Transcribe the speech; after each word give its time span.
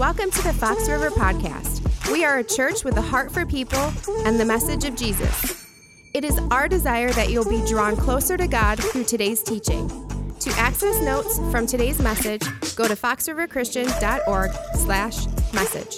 Welcome 0.00 0.30
to 0.30 0.42
the 0.42 0.54
Fox 0.54 0.88
River 0.88 1.10
Podcast. 1.10 2.10
We 2.10 2.24
are 2.24 2.38
a 2.38 2.42
church 2.42 2.84
with 2.84 2.96
a 2.96 3.02
heart 3.02 3.30
for 3.30 3.44
people 3.44 3.92
and 4.24 4.40
the 4.40 4.46
message 4.46 4.86
of 4.86 4.96
Jesus. 4.96 5.66
It 6.14 6.24
is 6.24 6.38
our 6.50 6.68
desire 6.68 7.10
that 7.10 7.30
you'll 7.30 7.46
be 7.46 7.62
drawn 7.66 7.98
closer 7.98 8.38
to 8.38 8.48
God 8.48 8.82
through 8.82 9.04
today's 9.04 9.42
teaching. 9.42 9.90
To 10.38 10.50
access 10.52 11.02
notes 11.02 11.38
from 11.50 11.66
today's 11.66 12.00
message, 12.00 12.40
go 12.76 12.88
to 12.88 12.96
foxriverchristian.org 12.96 14.50
slash 14.76 15.26
message. 15.52 15.96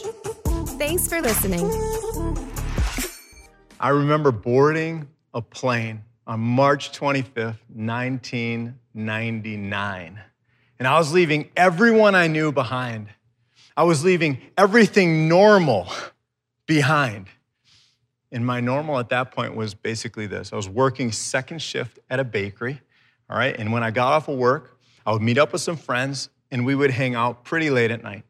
Thanks 0.81 1.07
for 1.07 1.21
listening. 1.21 1.71
I 3.79 3.91
remember 3.91 4.33
boarding 4.33 5.07
a 5.33 5.41
plane 5.41 6.03
on 6.27 6.41
March 6.41 6.91
25th, 6.91 7.59
1999. 7.73 10.21
And 10.81 10.89
I 10.89 10.99
was 10.99 11.13
leaving 11.13 11.51
everyone 11.57 12.17
I 12.17 12.27
knew 12.27 12.51
behind. 12.51 13.07
I 13.77 13.85
was 13.85 14.05
leaving 14.05 14.39
everything 14.57 15.29
normal 15.29 15.89
behind. 16.67 17.29
And 18.31 18.47
my 18.47 18.61
normal 18.61 18.99
at 18.99 19.11
that 19.11 19.33
point 19.33 19.55
was 19.55 19.75
basically 19.75 20.27
this 20.27 20.53
I 20.53 20.57
was 20.57 20.69
working 20.69 21.13
second 21.13 21.61
shift 21.61 21.99
at 22.09 22.21
a 22.21 22.25
bakery, 22.25 22.81
all 23.29 23.37
right? 23.37 23.55
And 23.59 23.73
when 23.73 23.83
I 23.83 23.91
got 23.91 24.13
off 24.13 24.29
of 24.29 24.39
work, 24.39 24.79
I 25.05 25.13
would 25.13 25.23
meet 25.23 25.39
up 25.39 25.53
with 25.53 25.61
some 25.61 25.77
friends 25.77 26.31
and 26.51 26.65
we 26.65 26.75
would 26.75 26.91
hang 26.91 27.15
out 27.15 27.45
pretty 27.45 27.71
late 27.71 27.91
at 27.91 28.03
night. 28.03 28.25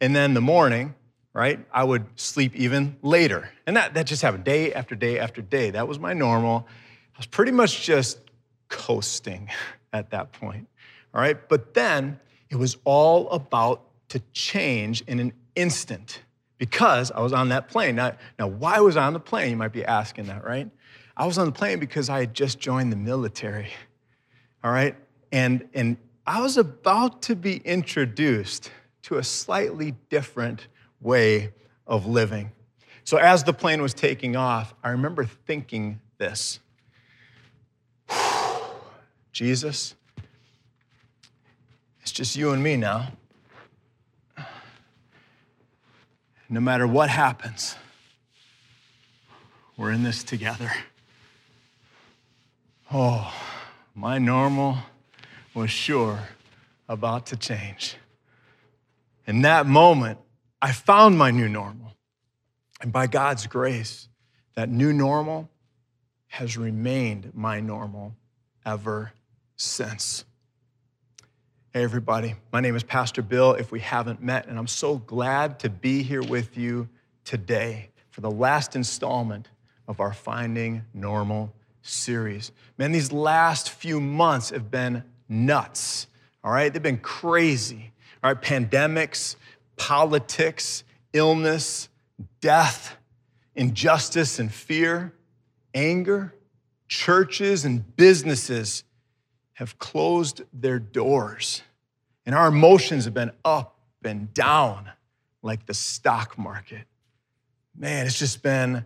And 0.00 0.14
then 0.14 0.34
the 0.34 0.40
morning, 0.40 0.94
right, 1.32 1.60
I 1.72 1.84
would 1.84 2.06
sleep 2.18 2.54
even 2.56 2.96
later. 3.02 3.50
And 3.66 3.76
that, 3.76 3.94
that 3.94 4.06
just 4.06 4.22
happened 4.22 4.44
day 4.44 4.72
after 4.72 4.94
day 4.94 5.18
after 5.18 5.42
day. 5.42 5.70
That 5.70 5.88
was 5.88 5.98
my 5.98 6.12
normal. 6.12 6.66
I 7.14 7.18
was 7.18 7.26
pretty 7.26 7.52
much 7.52 7.82
just 7.82 8.18
coasting 8.68 9.48
at 9.92 10.10
that 10.10 10.32
point, 10.32 10.68
all 11.14 11.20
right? 11.20 11.48
But 11.48 11.74
then 11.74 12.20
it 12.50 12.56
was 12.56 12.76
all 12.84 13.30
about 13.30 13.87
to 14.08 14.20
change 14.32 15.02
in 15.02 15.20
an 15.20 15.32
instant 15.54 16.22
because 16.58 17.10
I 17.10 17.20
was 17.20 17.32
on 17.32 17.50
that 17.50 17.68
plane. 17.68 17.96
Now, 17.96 18.12
now, 18.38 18.48
why 18.48 18.80
was 18.80 18.96
I 18.96 19.04
on 19.04 19.12
the 19.12 19.20
plane? 19.20 19.50
You 19.50 19.56
might 19.56 19.72
be 19.72 19.84
asking 19.84 20.26
that, 20.26 20.44
right? 20.44 20.68
I 21.16 21.26
was 21.26 21.38
on 21.38 21.46
the 21.46 21.52
plane 21.52 21.78
because 21.78 22.08
I 22.08 22.20
had 22.20 22.34
just 22.34 22.58
joined 22.58 22.92
the 22.92 22.96
military, 22.96 23.68
all 24.62 24.70
right? 24.70 24.94
And, 25.32 25.68
and 25.74 25.96
I 26.26 26.40
was 26.40 26.56
about 26.56 27.22
to 27.22 27.36
be 27.36 27.56
introduced 27.58 28.70
to 29.02 29.18
a 29.18 29.24
slightly 29.24 29.94
different 30.10 30.68
way 31.00 31.52
of 31.86 32.06
living. 32.06 32.52
So 33.04 33.16
as 33.16 33.44
the 33.44 33.52
plane 33.52 33.80
was 33.80 33.94
taking 33.94 34.36
off, 34.36 34.74
I 34.82 34.90
remember 34.90 35.24
thinking 35.24 36.00
this 36.18 36.60
Jesus, 39.32 39.94
it's 42.02 42.12
just 42.12 42.36
you 42.36 42.52
and 42.52 42.62
me 42.62 42.76
now. 42.76 43.08
No 46.48 46.60
matter 46.60 46.86
what 46.86 47.10
happens, 47.10 47.76
we're 49.76 49.92
in 49.92 50.02
this 50.02 50.24
together. 50.24 50.70
Oh, 52.92 53.32
my 53.94 54.18
normal 54.18 54.78
was 55.54 55.70
sure 55.70 56.28
about 56.88 57.26
to 57.26 57.36
change. 57.36 57.96
In 59.26 59.42
that 59.42 59.66
moment, 59.66 60.18
I 60.62 60.72
found 60.72 61.18
my 61.18 61.30
new 61.30 61.48
normal. 61.48 61.92
And 62.80 62.92
by 62.92 63.06
God's 63.08 63.46
grace, 63.46 64.08
that 64.54 64.68
new 64.68 64.92
normal 64.92 65.50
has 66.28 66.56
remained 66.56 67.32
my 67.34 67.60
normal 67.60 68.14
ever 68.64 69.12
since. 69.56 70.24
Hey, 71.78 71.84
everybody. 71.84 72.34
My 72.52 72.60
name 72.60 72.74
is 72.74 72.82
Pastor 72.82 73.22
Bill, 73.22 73.52
if 73.52 73.70
we 73.70 73.78
haven't 73.78 74.20
met, 74.20 74.48
and 74.48 74.58
I'm 74.58 74.66
so 74.66 74.96
glad 74.96 75.60
to 75.60 75.70
be 75.70 76.02
here 76.02 76.24
with 76.24 76.56
you 76.56 76.88
today 77.22 77.90
for 78.10 78.20
the 78.20 78.30
last 78.32 78.74
installment 78.74 79.46
of 79.86 80.00
our 80.00 80.12
Finding 80.12 80.82
Normal 80.92 81.54
series. 81.82 82.50
Man, 82.78 82.90
these 82.90 83.12
last 83.12 83.70
few 83.70 84.00
months 84.00 84.50
have 84.50 84.72
been 84.72 85.04
nuts, 85.28 86.08
all 86.42 86.50
right? 86.50 86.72
They've 86.72 86.82
been 86.82 86.98
crazy, 86.98 87.92
all 88.24 88.32
right? 88.32 88.42
Pandemics, 88.42 89.36
politics, 89.76 90.82
illness, 91.12 91.88
death, 92.40 92.96
injustice 93.54 94.40
and 94.40 94.52
fear, 94.52 95.14
anger, 95.74 96.34
churches 96.88 97.64
and 97.64 97.94
businesses 97.94 98.82
have 99.52 99.78
closed 99.78 100.42
their 100.52 100.80
doors. 100.80 101.62
And 102.28 102.34
our 102.34 102.48
emotions 102.48 103.06
have 103.06 103.14
been 103.14 103.32
up 103.42 103.78
and 104.04 104.34
down 104.34 104.90
like 105.40 105.64
the 105.64 105.72
stock 105.72 106.36
market. 106.36 106.82
Man, 107.74 108.04
it's 108.06 108.18
just 108.18 108.42
been 108.42 108.84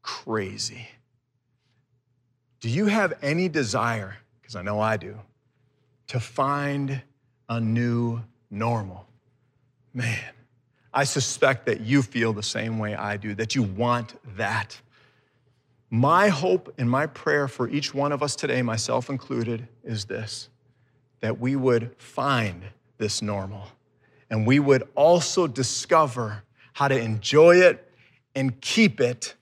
crazy. 0.00 0.88
Do 2.60 2.70
you 2.70 2.86
have 2.86 3.12
any 3.20 3.50
desire, 3.50 4.16
because 4.40 4.56
I 4.56 4.62
know 4.62 4.80
I 4.80 4.96
do, 4.96 5.18
to 6.06 6.18
find 6.18 7.02
a 7.50 7.60
new 7.60 8.22
normal? 8.50 9.06
Man, 9.92 10.32
I 10.94 11.04
suspect 11.04 11.66
that 11.66 11.82
you 11.82 12.00
feel 12.00 12.32
the 12.32 12.42
same 12.42 12.78
way 12.78 12.94
I 12.94 13.18
do, 13.18 13.34
that 13.34 13.54
you 13.54 13.62
want 13.62 14.14
that. 14.38 14.80
My 15.90 16.28
hope 16.28 16.72
and 16.78 16.90
my 16.90 17.04
prayer 17.08 17.46
for 17.46 17.68
each 17.68 17.92
one 17.92 18.10
of 18.10 18.22
us 18.22 18.34
today, 18.34 18.62
myself 18.62 19.10
included, 19.10 19.68
is 19.84 20.06
this 20.06 20.48
that 21.20 21.38
we 21.38 21.56
would 21.56 21.94
find 21.98 22.62
this 22.98 23.22
normal 23.22 23.68
and 24.30 24.46
we 24.46 24.58
would 24.58 24.88
also 24.94 25.46
discover 25.46 26.42
how 26.72 26.88
to 26.88 26.98
enjoy 26.98 27.56
it 27.56 27.92
and 28.34 28.60
keep 28.60 29.00
it 29.00 29.34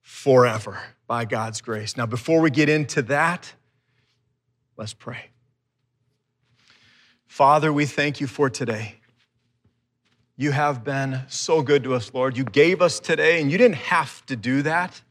forever 0.00 0.80
by 1.06 1.24
God's 1.24 1.60
grace. 1.60 1.96
Now, 1.96 2.06
before 2.06 2.40
we 2.40 2.50
get 2.50 2.68
into 2.68 3.02
that, 3.02 3.52
let's 4.76 4.94
pray. 4.94 5.26
Father, 7.26 7.72
we 7.72 7.86
thank 7.86 8.20
you 8.20 8.26
for 8.26 8.48
today. 8.48 8.96
You 10.36 10.52
have 10.52 10.84
been 10.84 11.22
so 11.28 11.62
good 11.62 11.82
to 11.84 11.94
us, 11.94 12.12
Lord. 12.14 12.36
You 12.36 12.44
gave 12.44 12.80
us 12.80 13.00
today, 13.00 13.40
and 13.40 13.50
you 13.50 13.58
didn't 13.58 13.76
have 13.76 14.24
to 14.26 14.36
do 14.36 14.62
that 14.62 15.02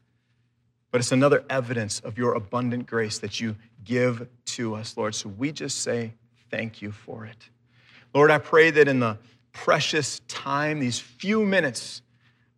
but 0.92 1.00
it's 1.00 1.10
another 1.10 1.42
evidence 1.50 1.98
of 2.00 2.18
your 2.18 2.34
abundant 2.34 2.86
grace 2.86 3.18
that 3.18 3.40
you 3.40 3.56
give 3.84 4.28
to 4.44 4.74
us, 4.74 4.96
Lord. 4.96 5.14
So 5.14 5.28
we 5.28 5.52
just 5.52 5.78
say 5.82 6.14
thank 6.50 6.82
you 6.82 6.92
for 6.92 7.24
it. 7.24 7.48
Lord, 8.14 8.30
I 8.30 8.38
pray 8.38 8.70
that 8.70 8.88
in 8.88 9.00
the 9.00 9.18
precious 9.52 10.20
time, 10.28 10.80
these 10.80 10.98
few 10.98 11.44
minutes, 11.44 12.02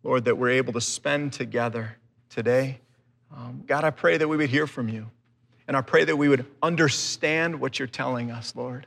Lord, 0.03 0.25
that 0.25 0.37
we're 0.37 0.51
able 0.51 0.73
to 0.73 0.81
spend 0.81 1.33
together 1.33 1.97
today, 2.29 2.79
um, 3.35 3.63
God, 3.65 3.83
I 3.83 3.89
pray 3.89 4.17
that 4.17 4.27
we 4.27 4.37
would 4.37 4.49
hear 4.49 4.67
from 4.67 4.89
you. 4.89 5.09
And 5.67 5.75
I 5.75 5.81
pray 5.81 6.03
that 6.03 6.15
we 6.15 6.29
would 6.29 6.45
understand 6.61 7.59
what 7.59 7.79
you're 7.79 7.87
telling 7.87 8.31
us, 8.31 8.55
Lord. 8.55 8.85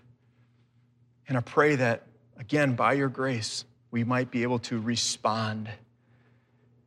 And 1.27 1.37
I 1.37 1.41
pray 1.41 1.75
that, 1.77 2.05
again, 2.39 2.75
by 2.75 2.93
your 2.93 3.09
grace, 3.09 3.65
we 3.91 4.05
might 4.05 4.31
be 4.31 4.43
able 4.43 4.61
to 4.61 4.81
respond. 4.81 5.69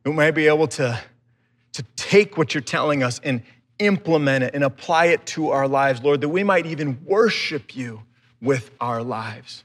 We 0.04 0.12
might 0.12 0.32
be 0.32 0.46
able 0.46 0.68
to 0.68 0.98
to 1.72 1.82
take 1.96 2.36
what 2.36 2.54
you're 2.54 2.60
telling 2.62 3.02
us 3.02 3.20
and 3.24 3.42
implement 3.86 4.44
it 4.44 4.54
and 4.54 4.64
apply 4.64 5.06
it 5.06 5.26
to 5.26 5.50
our 5.50 5.68
lives, 5.68 6.02
Lord, 6.02 6.20
that 6.20 6.28
we 6.28 6.44
might 6.44 6.66
even 6.66 7.04
worship 7.04 7.76
you 7.76 8.02
with 8.40 8.70
our 8.80 9.02
lives. 9.02 9.64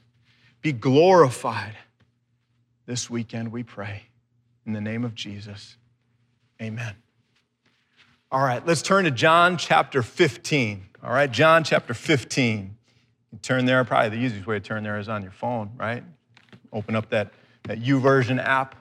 Be 0.60 0.72
glorified 0.72 1.76
this 2.86 3.10
weekend, 3.10 3.52
we 3.52 3.62
pray. 3.62 4.04
In 4.66 4.72
the 4.72 4.80
name 4.80 5.04
of 5.04 5.14
Jesus, 5.14 5.76
amen. 6.60 6.94
All 8.30 8.40
right, 8.40 8.64
let's 8.66 8.82
turn 8.82 9.04
to 9.04 9.10
John 9.10 9.56
chapter 9.56 10.02
15. 10.02 10.86
All 11.02 11.12
right, 11.12 11.30
John 11.30 11.64
chapter 11.64 11.94
15. 11.94 12.76
You 13.32 13.38
turn 13.40 13.64
there, 13.64 13.84
probably 13.84 14.10
the 14.10 14.24
easiest 14.24 14.46
way 14.46 14.58
to 14.58 14.64
turn 14.64 14.82
there 14.82 14.98
is 14.98 15.08
on 15.08 15.22
your 15.22 15.32
phone, 15.32 15.70
right? 15.76 16.02
Open 16.72 16.94
up 16.94 17.10
that, 17.10 17.32
that 17.64 17.80
YouVersion 17.80 18.42
app 18.42 18.74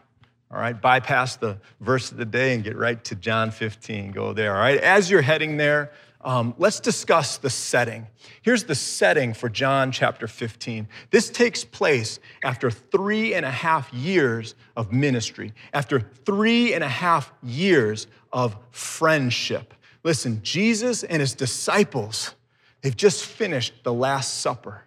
all 0.50 0.60
right, 0.60 0.80
bypass 0.80 1.36
the 1.36 1.58
verse 1.82 2.12
of 2.12 2.18
the 2.18 2.26
day 2.26 2.56
and 2.56 2.64
get 2.64 2.78
right 2.78 3.04
to 3.06 3.16
John 3.16 3.52
15. 3.52 4.12
Go 4.12 4.32
there. 4.32 4.56
All 4.56 4.62
right, 4.62 4.80
as 4.80 5.12
you're 5.12 5.22
heading 5.22 5.58
there, 5.58 5.92
um, 6.22 6.56
let's 6.58 6.80
discuss 6.80 7.38
the 7.38 7.50
setting. 7.50 8.08
Here's 8.42 8.64
the 8.64 8.76
setting 8.76 9.34
for 9.34 9.50
John 9.50 9.92
chapter 9.92 10.28
15. 10.28 10.88
This 11.12 11.30
takes 11.30 11.64
place 11.64 12.20
after 12.44 12.72
three 12.72 13.34
and 13.34 13.46
a 13.46 13.52
half 13.52 13.94
years 13.94 14.56
of 14.76 14.92
ministry, 14.92 15.54
after 15.74 16.00
three 16.00 16.74
and 16.74 16.84
a 16.84 16.90
half 16.90 17.32
years 17.44 18.08
of 18.32 18.56
friendship. 18.72 19.74
Listen, 20.04 20.42
Jesus 20.44 21.04
and 21.04 21.20
his 21.20 21.34
disciples, 21.34 22.36
they've 22.82 22.96
just 22.96 23.26
finished 23.26 23.84
the 23.84 23.94
Last 23.94 24.40
Supper. 24.40 24.84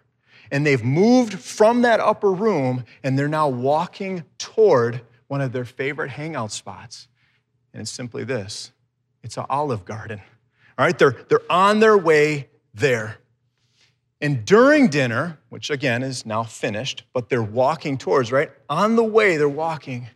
And 0.51 0.65
they've 0.65 0.83
moved 0.83 1.39
from 1.39 1.83
that 1.83 1.99
upper 1.99 2.31
room 2.31 2.83
and 3.03 3.17
they're 3.17 3.29
now 3.29 3.47
walking 3.47 4.25
toward 4.37 5.01
one 5.31 5.39
of 5.39 5.53
their 5.53 5.63
favorite 5.63 6.09
hangout 6.09 6.51
spots. 6.51 7.07
And 7.71 7.81
it's 7.81 7.89
simply 7.89 8.25
this 8.25 8.73
it's 9.23 9.37
an 9.37 9.45
olive 9.49 9.85
garden. 9.85 10.19
All 10.77 10.85
right, 10.85 10.99
they're, 10.99 11.15
they're 11.29 11.49
on 11.49 11.79
their 11.79 11.97
way 11.97 12.49
there. 12.73 13.17
And 14.19 14.43
during 14.43 14.89
dinner, 14.89 15.39
which 15.47 15.69
again 15.69 16.03
is 16.03 16.25
now 16.25 16.43
finished, 16.43 17.05
but 17.13 17.29
they're 17.29 17.41
walking 17.41 17.97
towards, 17.97 18.29
right? 18.33 18.51
On 18.69 18.97
the 18.97 19.05
way, 19.05 19.37
they're 19.37 19.47
walking. 19.47 20.07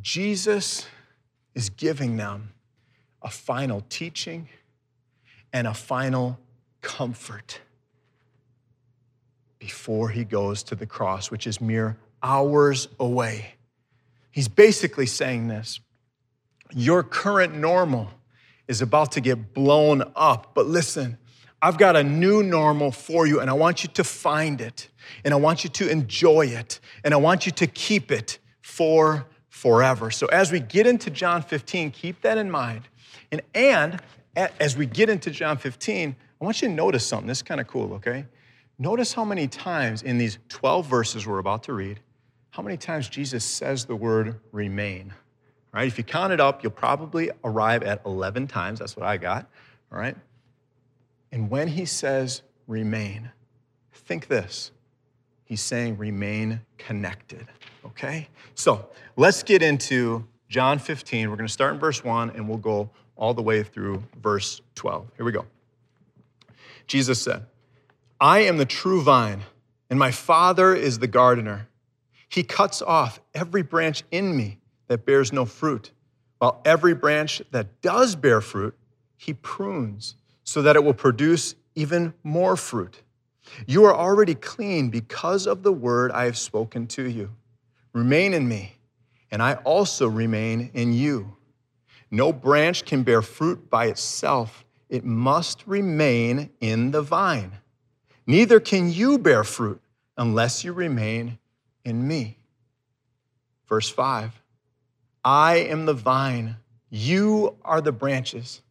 Jesus 0.00 0.86
is 1.54 1.68
giving 1.68 2.16
them 2.16 2.54
a 3.20 3.28
final 3.28 3.84
teaching 3.90 4.48
and 5.52 5.66
a 5.66 5.74
final 5.74 6.38
comfort 6.80 7.60
before 9.58 10.08
he 10.08 10.24
goes 10.24 10.62
to 10.62 10.74
the 10.74 10.86
cross, 10.86 11.30
which 11.30 11.46
is 11.46 11.60
mere 11.60 11.98
hours 12.22 12.88
away. 12.98 13.57
He's 14.38 14.46
basically 14.46 15.06
saying 15.06 15.48
this 15.48 15.80
Your 16.72 17.02
current 17.02 17.56
normal 17.56 18.08
is 18.68 18.80
about 18.80 19.10
to 19.12 19.20
get 19.20 19.52
blown 19.52 20.12
up, 20.14 20.54
but 20.54 20.64
listen, 20.64 21.18
I've 21.60 21.76
got 21.76 21.96
a 21.96 22.04
new 22.04 22.44
normal 22.44 22.92
for 22.92 23.26
you, 23.26 23.40
and 23.40 23.50
I 23.50 23.54
want 23.54 23.82
you 23.82 23.88
to 23.94 24.04
find 24.04 24.60
it, 24.60 24.90
and 25.24 25.34
I 25.34 25.38
want 25.38 25.64
you 25.64 25.70
to 25.70 25.90
enjoy 25.90 26.46
it, 26.46 26.78
and 27.02 27.14
I 27.14 27.16
want 27.16 27.46
you 27.46 27.52
to 27.52 27.66
keep 27.66 28.12
it 28.12 28.38
for 28.60 29.26
forever. 29.48 30.08
So 30.12 30.28
as 30.28 30.52
we 30.52 30.60
get 30.60 30.86
into 30.86 31.10
John 31.10 31.42
15, 31.42 31.90
keep 31.90 32.20
that 32.20 32.38
in 32.38 32.48
mind. 32.48 32.82
And, 33.32 33.42
and 33.56 34.00
as 34.36 34.76
we 34.76 34.86
get 34.86 35.10
into 35.10 35.32
John 35.32 35.56
15, 35.56 36.14
I 36.40 36.44
want 36.44 36.62
you 36.62 36.68
to 36.68 36.74
notice 36.74 37.04
something. 37.04 37.26
This 37.26 37.38
is 37.38 37.42
kind 37.42 37.60
of 37.60 37.66
cool, 37.66 37.94
okay? 37.94 38.24
Notice 38.78 39.12
how 39.12 39.24
many 39.24 39.48
times 39.48 40.04
in 40.04 40.16
these 40.16 40.38
12 40.48 40.86
verses 40.86 41.26
we're 41.26 41.40
about 41.40 41.64
to 41.64 41.72
read, 41.72 41.98
how 42.50 42.62
many 42.62 42.76
times 42.76 43.08
Jesus 43.08 43.44
says 43.44 43.84
the 43.84 43.96
word 43.96 44.40
remain. 44.52 45.14
Right? 45.72 45.86
If 45.86 45.98
you 45.98 46.04
count 46.04 46.32
it 46.32 46.40
up, 46.40 46.62
you'll 46.62 46.72
probably 46.72 47.30
arrive 47.44 47.82
at 47.82 48.00
11 48.06 48.46
times. 48.46 48.78
That's 48.78 48.96
what 48.96 49.06
I 49.06 49.16
got. 49.16 49.48
All 49.92 49.98
right? 49.98 50.16
And 51.30 51.50
when 51.50 51.68
he 51.68 51.84
says 51.84 52.42
remain, 52.66 53.30
think 53.92 54.28
this. 54.28 54.72
He's 55.44 55.60
saying 55.60 55.98
remain 55.98 56.62
connected. 56.78 57.46
Okay? 57.84 58.28
So 58.54 58.88
let's 59.16 59.42
get 59.42 59.62
into 59.62 60.26
John 60.48 60.78
15. 60.78 61.28
We're 61.28 61.36
going 61.36 61.46
to 61.46 61.52
start 61.52 61.74
in 61.74 61.80
verse 61.80 62.02
1 62.02 62.30
and 62.30 62.48
we'll 62.48 62.58
go 62.58 62.90
all 63.16 63.34
the 63.34 63.42
way 63.42 63.62
through 63.62 64.02
verse 64.22 64.60
12. 64.74 65.10
Here 65.16 65.24
we 65.24 65.32
go. 65.32 65.44
Jesus 66.86 67.20
said, 67.20 67.44
I 68.20 68.40
am 68.40 68.56
the 68.56 68.64
true 68.64 69.02
vine, 69.02 69.42
and 69.90 69.98
my 69.98 70.10
Father 70.10 70.74
is 70.74 70.98
the 70.98 71.06
gardener. 71.06 71.67
He 72.28 72.42
cuts 72.42 72.82
off 72.82 73.20
every 73.34 73.62
branch 73.62 74.04
in 74.10 74.36
me 74.36 74.58
that 74.88 75.06
bears 75.06 75.32
no 75.32 75.44
fruit, 75.44 75.92
while 76.38 76.60
every 76.64 76.94
branch 76.94 77.42
that 77.50 77.80
does 77.82 78.14
bear 78.14 78.40
fruit, 78.40 78.76
he 79.16 79.34
prunes 79.34 80.14
so 80.44 80.62
that 80.62 80.76
it 80.76 80.84
will 80.84 80.94
produce 80.94 81.54
even 81.74 82.14
more 82.22 82.56
fruit. 82.56 83.02
You 83.66 83.84
are 83.86 83.94
already 83.94 84.34
clean 84.34 84.90
because 84.90 85.46
of 85.46 85.62
the 85.62 85.72
word 85.72 86.10
I 86.12 86.24
have 86.24 86.38
spoken 86.38 86.86
to 86.88 87.08
you. 87.08 87.30
Remain 87.92 88.34
in 88.34 88.46
me, 88.46 88.76
and 89.30 89.42
I 89.42 89.54
also 89.54 90.06
remain 90.06 90.70
in 90.74 90.92
you. 90.92 91.36
No 92.10 92.32
branch 92.32 92.84
can 92.84 93.02
bear 93.02 93.22
fruit 93.22 93.68
by 93.68 93.86
itself, 93.86 94.64
it 94.88 95.04
must 95.04 95.66
remain 95.66 96.50
in 96.60 96.90
the 96.90 97.02
vine. 97.02 97.52
Neither 98.26 98.60
can 98.60 98.90
you 98.90 99.18
bear 99.18 99.44
fruit 99.44 99.80
unless 100.16 100.64
you 100.64 100.72
remain 100.72 101.38
in 101.88 102.06
me. 102.06 102.38
Verse 103.68 103.88
5 103.88 104.40
I 105.24 105.56
am 105.56 105.86
the 105.86 105.94
vine, 105.94 106.56
you 106.90 107.56
are 107.64 107.80
the 107.80 107.92
branches. 107.92 108.62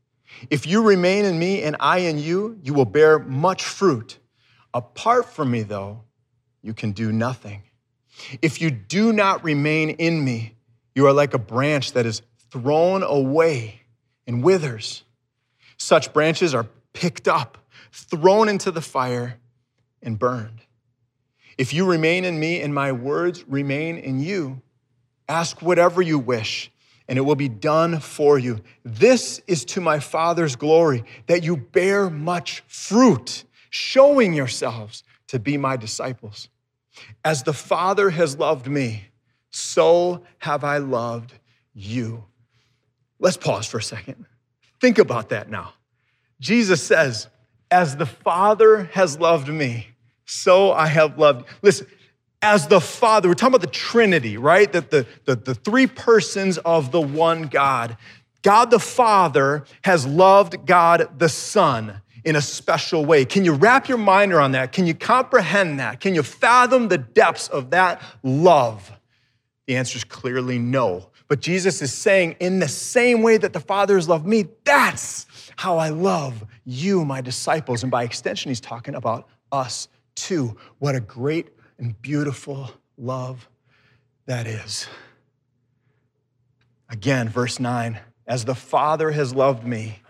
If 0.49 0.67
you 0.67 0.83
remain 0.83 1.25
in 1.25 1.39
me 1.39 1.63
and 1.63 1.75
I 1.79 1.99
in 1.99 2.19
you, 2.19 2.59
you 2.61 2.73
will 2.73 2.85
bear 2.85 3.19
much 3.19 3.63
fruit. 3.63 4.17
Apart 4.73 5.29
from 5.29 5.51
me, 5.51 5.63
though, 5.63 6.03
you 6.61 6.73
can 6.73 6.91
do 6.91 7.11
nothing. 7.11 7.63
If 8.41 8.61
you 8.61 8.71
do 8.71 9.13
not 9.13 9.43
remain 9.43 9.91
in 9.91 10.23
me, 10.23 10.55
you 10.95 11.05
are 11.07 11.13
like 11.13 11.33
a 11.33 11.39
branch 11.39 11.93
that 11.93 12.05
is 12.05 12.21
thrown 12.49 13.03
away 13.03 13.81
and 14.25 14.43
withers. 14.43 15.03
Such 15.77 16.13
branches 16.13 16.53
are 16.53 16.67
picked 16.93 17.27
up, 17.27 17.57
thrown 17.91 18.49
into 18.49 18.71
the 18.71 18.81
fire, 18.81 19.39
and 20.01 20.17
burned. 20.17 20.61
If 21.57 21.73
you 21.73 21.85
remain 21.85 22.25
in 22.25 22.39
me 22.39 22.61
and 22.61 22.73
my 22.73 22.91
words 22.91 23.43
remain 23.47 23.97
in 23.97 24.19
you, 24.19 24.61
ask 25.27 25.61
whatever 25.61 26.01
you 26.01 26.19
wish, 26.19 26.71
and 27.07 27.17
it 27.17 27.21
will 27.21 27.35
be 27.35 27.49
done 27.49 27.99
for 27.99 28.37
you. 28.37 28.59
This 28.83 29.41
is 29.47 29.65
to 29.65 29.81
my 29.81 29.99
Father's 29.99 30.55
glory, 30.55 31.03
that 31.25 31.43
you 31.43 31.57
bear 31.57 32.09
much 32.09 32.63
fruit, 32.67 33.43
showing 33.69 34.33
yourselves 34.33 35.03
to 35.27 35.39
be 35.39 35.57
my 35.57 35.77
disciples. 35.77 36.49
As 37.25 37.43
the 37.43 37.53
Father 37.53 38.09
has 38.09 38.37
loved 38.37 38.67
me, 38.67 39.05
so 39.49 40.23
have 40.39 40.63
I 40.63 40.77
loved 40.77 41.33
you. 41.73 42.23
Let's 43.19 43.37
pause 43.37 43.65
for 43.65 43.77
a 43.77 43.83
second. 43.83 44.25
Think 44.79 44.99
about 44.99 45.29
that 45.29 45.49
now. 45.49 45.73
Jesus 46.39 46.83
says, 46.83 47.27
As 47.71 47.97
the 47.97 48.05
Father 48.05 48.83
has 48.93 49.19
loved 49.19 49.47
me, 49.47 49.87
so 50.27 50.73
I 50.73 50.87
have 50.87 51.17
loved. 51.17 51.47
Listen, 51.63 51.87
as 52.41 52.67
the 52.67 52.79
Father, 52.79 53.27
we're 53.27 53.33
talking 53.33 53.55
about 53.55 53.61
the 53.61 53.73
Trinity, 53.73 54.37
right? 54.37 54.71
That 54.71 54.91
the, 54.91 55.07
the, 55.25 55.35
the 55.35 55.55
three 55.55 55.87
persons 55.87 56.59
of 56.59 56.91
the 56.91 57.01
one 57.01 57.43
God. 57.43 57.97
God 58.43 58.69
the 58.69 58.79
Father 58.79 59.65
has 59.83 60.05
loved 60.05 60.65
God 60.65 61.17
the 61.17 61.29
Son 61.29 62.01
in 62.23 62.35
a 62.35 62.41
special 62.41 63.05
way. 63.05 63.25
Can 63.25 63.45
you 63.45 63.53
wrap 63.53 63.87
your 63.87 63.97
mind 63.97 64.33
around 64.33 64.51
that? 64.51 64.71
Can 64.71 64.85
you 64.85 64.93
comprehend 64.93 65.79
that? 65.79 65.99
Can 65.99 66.13
you 66.13 66.21
fathom 66.21 66.89
the 66.89 66.97
depths 66.97 67.47
of 67.47 67.71
that 67.71 68.01
love? 68.21 68.91
The 69.65 69.77
answer 69.77 69.97
is 69.97 70.03
clearly 70.03 70.59
no. 70.59 71.09
But 71.29 71.39
Jesus 71.41 71.81
is 71.81 71.93
saying, 71.93 72.35
in 72.39 72.59
the 72.59 72.67
same 72.67 73.21
way 73.21 73.37
that 73.37 73.53
the 73.53 73.59
Father 73.59 73.95
has 73.95 74.07
loved 74.07 74.25
me, 74.25 74.45
that's 74.63 75.25
how 75.55 75.77
I 75.77 75.89
love 75.89 76.45
you, 76.65 77.03
my 77.03 77.21
disciples. 77.21 77.83
And 77.83 77.91
by 77.91 78.03
extension, 78.03 78.49
he's 78.49 78.61
talking 78.61 78.95
about 78.95 79.27
us 79.51 79.87
too. 80.17 80.57
What 80.79 80.95
a 80.95 80.99
great 80.99 81.49
and 81.77 81.99
beautiful 82.01 82.69
love 82.97 83.47
that 84.25 84.47
is. 84.47 84.87
Again, 86.89 87.29
verse 87.29 87.59
9 87.59 87.99
As 88.27 88.45
the 88.45 88.55
Father 88.55 89.11
has 89.11 89.33
loved 89.33 89.65
me, 89.65 90.01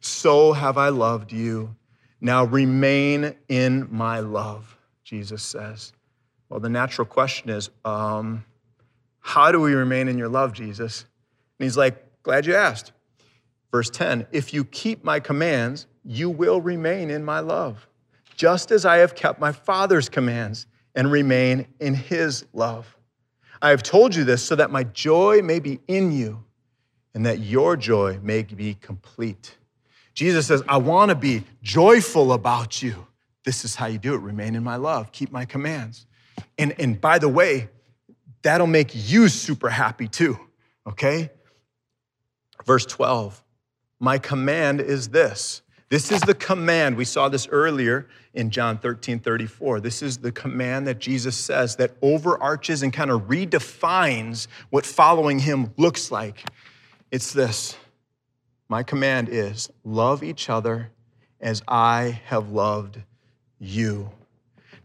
so 0.00 0.52
have 0.52 0.78
I 0.78 0.90
loved 0.90 1.32
you. 1.32 1.74
Now 2.20 2.44
remain 2.44 3.34
in 3.48 3.88
my 3.90 4.20
love, 4.20 4.76
Jesus 5.04 5.42
says. 5.42 5.92
Well, 6.48 6.60
the 6.60 6.68
natural 6.68 7.06
question 7.06 7.50
is, 7.50 7.70
um, 7.84 8.44
how 9.20 9.52
do 9.52 9.60
we 9.60 9.74
remain 9.74 10.08
in 10.08 10.18
your 10.18 10.28
love, 10.28 10.52
Jesus? 10.52 11.04
And 11.58 11.64
he's 11.64 11.76
like, 11.76 12.04
Glad 12.22 12.44
you 12.44 12.54
asked. 12.54 12.92
Verse 13.72 13.88
10 13.90 14.26
If 14.32 14.52
you 14.52 14.64
keep 14.64 15.02
my 15.02 15.18
commands, 15.18 15.86
you 16.04 16.30
will 16.30 16.60
remain 16.60 17.10
in 17.10 17.24
my 17.24 17.40
love, 17.40 17.87
just 18.38 18.70
as 18.70 18.86
I 18.86 18.98
have 18.98 19.16
kept 19.16 19.40
my 19.40 19.50
Father's 19.50 20.08
commands 20.08 20.68
and 20.94 21.10
remain 21.10 21.66
in 21.80 21.92
his 21.92 22.46
love. 22.52 22.96
I 23.60 23.70
have 23.70 23.82
told 23.82 24.14
you 24.14 24.22
this 24.22 24.44
so 24.44 24.54
that 24.54 24.70
my 24.70 24.84
joy 24.84 25.42
may 25.42 25.58
be 25.58 25.80
in 25.88 26.12
you 26.12 26.44
and 27.14 27.26
that 27.26 27.40
your 27.40 27.76
joy 27.76 28.20
may 28.22 28.44
be 28.44 28.74
complete. 28.74 29.58
Jesus 30.14 30.46
says, 30.46 30.62
I 30.68 30.76
want 30.76 31.08
to 31.08 31.16
be 31.16 31.42
joyful 31.62 32.32
about 32.32 32.80
you. 32.80 33.08
This 33.44 33.64
is 33.64 33.74
how 33.74 33.86
you 33.86 33.98
do 33.98 34.14
it. 34.14 34.18
Remain 34.18 34.54
in 34.54 34.62
my 34.62 34.76
love, 34.76 35.10
keep 35.10 35.32
my 35.32 35.44
commands. 35.44 36.06
And, 36.56 36.76
and 36.78 37.00
by 37.00 37.18
the 37.18 37.28
way, 37.28 37.68
that'll 38.42 38.68
make 38.68 38.92
you 38.94 39.28
super 39.28 39.68
happy 39.68 40.06
too, 40.06 40.38
okay? 40.86 41.30
Verse 42.64 42.86
12, 42.86 43.42
my 43.98 44.18
command 44.18 44.80
is 44.80 45.08
this. 45.08 45.62
This 45.90 46.12
is 46.12 46.20
the 46.20 46.34
command. 46.34 46.96
We 46.96 47.06
saw 47.06 47.28
this 47.28 47.48
earlier 47.50 48.08
in 48.34 48.50
John 48.50 48.76
13, 48.78 49.20
34. 49.20 49.80
This 49.80 50.02
is 50.02 50.18
the 50.18 50.32
command 50.32 50.86
that 50.86 50.98
Jesus 50.98 51.34
says 51.36 51.76
that 51.76 51.92
overarches 52.02 52.82
and 52.82 52.92
kind 52.92 53.10
of 53.10 53.22
redefines 53.22 54.48
what 54.68 54.84
following 54.84 55.38
him 55.38 55.72
looks 55.78 56.10
like. 56.10 56.44
It's 57.10 57.32
this 57.32 57.76
My 58.68 58.82
command 58.82 59.30
is 59.30 59.70
love 59.82 60.22
each 60.22 60.50
other 60.50 60.90
as 61.40 61.62
I 61.66 62.20
have 62.26 62.50
loved 62.50 63.00
you. 63.58 64.10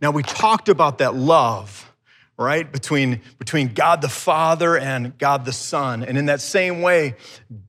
Now, 0.01 0.11
we 0.11 0.23
talked 0.23 0.69
about 0.69 0.99
that 0.99 1.15
love 1.15 1.89
right? 2.37 2.71
Between, 2.71 3.21
between 3.37 3.73
God 3.73 4.01
the 4.01 4.09
Father 4.09 4.77
and 4.77 5.17
God 5.17 5.45
the 5.45 5.53
Son. 5.53 6.03
And 6.03 6.17
in 6.17 6.25
that 6.25 6.41
same 6.41 6.81
way, 6.81 7.15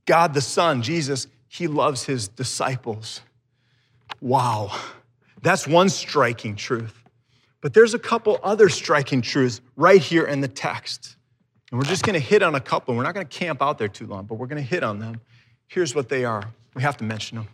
God 0.06 0.34
the 0.34 0.40
Son, 0.40 0.82
Jesus, 0.82 1.26
he 1.54 1.68
loves 1.68 2.02
his 2.02 2.26
disciples. 2.26 3.20
Wow. 4.20 4.76
That's 5.40 5.68
one 5.68 5.88
striking 5.88 6.56
truth. 6.56 7.00
But 7.60 7.74
there's 7.74 7.94
a 7.94 7.98
couple 7.98 8.40
other 8.42 8.68
striking 8.68 9.22
truths 9.22 9.60
right 9.76 10.00
here 10.00 10.24
in 10.24 10.40
the 10.40 10.48
text. 10.48 11.14
And 11.70 11.78
we're 11.78 11.86
just 11.86 12.02
going 12.02 12.14
to 12.14 12.26
hit 12.26 12.42
on 12.42 12.56
a 12.56 12.60
couple. 12.60 12.96
We're 12.96 13.04
not 13.04 13.14
going 13.14 13.24
to 13.24 13.38
camp 13.38 13.62
out 13.62 13.78
there 13.78 13.86
too 13.86 14.08
long, 14.08 14.24
but 14.24 14.34
we're 14.34 14.48
going 14.48 14.60
to 14.60 14.68
hit 14.68 14.82
on 14.82 14.98
them. 14.98 15.20
Here's 15.68 15.94
what 15.94 16.08
they 16.08 16.24
are. 16.24 16.42
We 16.74 16.82
have 16.82 16.96
to 16.96 17.04
mention 17.04 17.36
them. 17.36 17.48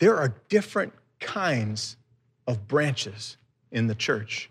There 0.00 0.16
are 0.16 0.34
different 0.48 0.92
kinds 1.20 1.96
of 2.48 2.66
branches 2.66 3.36
in 3.70 3.86
the 3.86 3.94
church. 3.94 4.50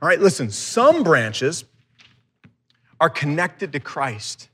All 0.00 0.08
right, 0.08 0.20
listen, 0.20 0.50
some 0.50 1.02
branches 1.02 1.64
are 3.00 3.10
connected 3.10 3.72
to 3.72 3.80
Christ 3.80 4.50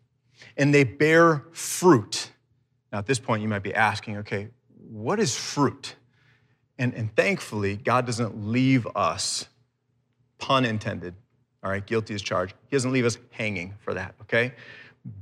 and 0.57 0.73
they 0.73 0.85
bear 0.85 1.45
fruit. 1.53 2.31
Now, 2.93 2.99
at 2.99 3.07
this 3.07 3.19
point, 3.19 3.43
you 3.43 3.49
might 3.49 3.63
be 3.63 3.75
asking, 3.75 4.19
okay, 4.19 4.49
what 4.91 5.21
is 5.21 5.37
fruit? 5.37 5.97
And, 6.79 6.95
and 6.95 7.15
thankfully, 7.15 7.77
God 7.77 8.07
doesn't 8.07 8.51
leave 8.51 8.87
us, 8.95 9.49
pun 10.39 10.65
intended, 10.65 11.15
all 11.63 11.71
right, 11.71 11.85
guilty 11.85 12.15
as 12.15 12.23
charged. 12.23 12.55
He 12.69 12.77
doesn't 12.77 12.93
leave 12.93 13.05
us 13.05 13.19
hanging 13.31 13.75
for 13.81 13.95
that, 13.95 14.15
okay? 14.23 14.55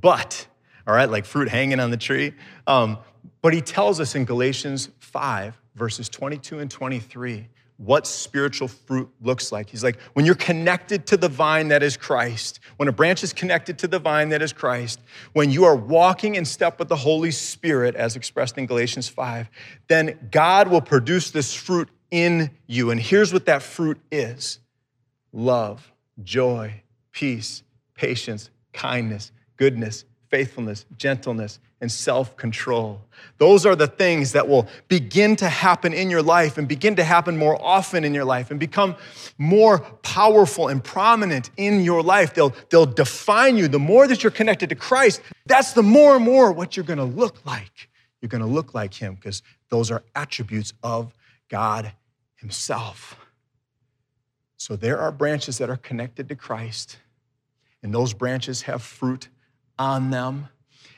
But, 0.01 0.47
all 0.85 0.93
right, 0.93 1.09
like 1.09 1.25
fruit 1.25 1.49
hanging 1.49 1.79
on 1.79 1.91
the 1.91 1.97
tree. 1.97 2.33
Um, 2.67 2.99
but 3.41 3.53
he 3.53 3.61
tells 3.61 3.99
us 3.99 4.15
in 4.15 4.25
Galatians 4.25 4.89
5, 4.99 5.59
verses 5.75 6.09
22 6.09 6.59
and 6.59 6.69
23, 6.69 7.47
what 7.77 8.07
spiritual 8.07 8.67
fruit 8.67 9.09
looks 9.21 9.51
like. 9.51 9.69
He's 9.69 9.83
like, 9.83 9.99
when 10.13 10.25
you're 10.25 10.35
connected 10.35 11.05
to 11.07 11.17
the 11.17 11.29
vine 11.29 11.67
that 11.67 11.83
is 11.83 11.95
Christ, 11.95 12.59
when 12.77 12.87
a 12.87 12.91
branch 12.91 13.23
is 13.23 13.33
connected 13.33 13.77
to 13.79 13.87
the 13.87 13.99
vine 13.99 14.29
that 14.29 14.41
is 14.41 14.51
Christ, 14.51 14.99
when 15.33 15.51
you 15.51 15.63
are 15.65 15.75
walking 15.75 16.35
in 16.35 16.45
step 16.45 16.79
with 16.79 16.87
the 16.87 16.95
Holy 16.95 17.31
Spirit, 17.31 17.95
as 17.95 18.15
expressed 18.15 18.57
in 18.57 18.65
Galatians 18.65 19.07
5, 19.07 19.49
then 19.87 20.17
God 20.31 20.69
will 20.69 20.81
produce 20.81 21.29
this 21.29 21.53
fruit 21.53 21.89
in 22.09 22.49
you. 22.65 22.89
And 22.89 22.99
here's 22.99 23.31
what 23.31 23.45
that 23.45 23.61
fruit 23.61 23.99
is 24.11 24.59
love, 25.31 25.91
joy, 26.23 26.81
peace, 27.11 27.61
patience, 27.93 28.49
kindness, 28.73 29.31
goodness, 29.55 30.05
faithfulness, 30.29 30.85
gentleness, 30.97 31.59
and 31.79 31.91
self 31.91 32.35
control. 32.37 33.01
Those 33.37 33.65
are 33.65 33.75
the 33.75 33.87
things 33.87 34.31
that 34.31 34.47
will 34.47 34.67
begin 34.87 35.35
to 35.37 35.49
happen 35.49 35.93
in 35.93 36.09
your 36.09 36.23
life 36.23 36.57
and 36.57 36.67
begin 36.67 36.95
to 36.95 37.03
happen 37.03 37.37
more 37.37 37.61
often 37.61 38.03
in 38.03 38.13
your 38.13 38.25
life 38.25 38.49
and 38.49 38.59
become 38.59 38.95
more 39.37 39.79
powerful 40.01 40.69
and 40.69 40.83
prominent 40.83 41.51
in 41.57 41.81
your 41.81 42.01
life. 42.01 42.33
They'll, 42.33 42.55
they'll 42.69 42.85
define 42.85 43.57
you. 43.57 43.67
The 43.67 43.79
more 43.79 44.07
that 44.07 44.23
you're 44.23 44.31
connected 44.31 44.69
to 44.69 44.75
Christ, 44.75 45.21
that's 45.45 45.73
the 45.73 45.83
more 45.83 46.15
and 46.15 46.25
more 46.25 46.51
what 46.51 46.75
you're 46.75 46.85
gonna 46.85 47.05
look 47.05 47.45
like. 47.45 47.89
You're 48.21 48.29
gonna 48.29 48.47
look 48.47 48.73
like 48.73 48.93
Him 48.93 49.15
because 49.15 49.43
those 49.69 49.91
are 49.91 50.03
attributes 50.15 50.73
of 50.81 51.13
God 51.49 51.91
Himself. 52.35 53.15
So 54.57 54.75
there 54.75 54.99
are 54.99 55.11
branches 55.11 55.59
that 55.59 55.69
are 55.69 55.77
connected 55.77 56.27
to 56.29 56.35
Christ, 56.35 56.97
and 57.83 57.93
those 57.93 58.13
branches 58.13 58.63
have 58.63 58.81
fruit 58.81 59.29
on 59.77 60.09
them. 60.09 60.49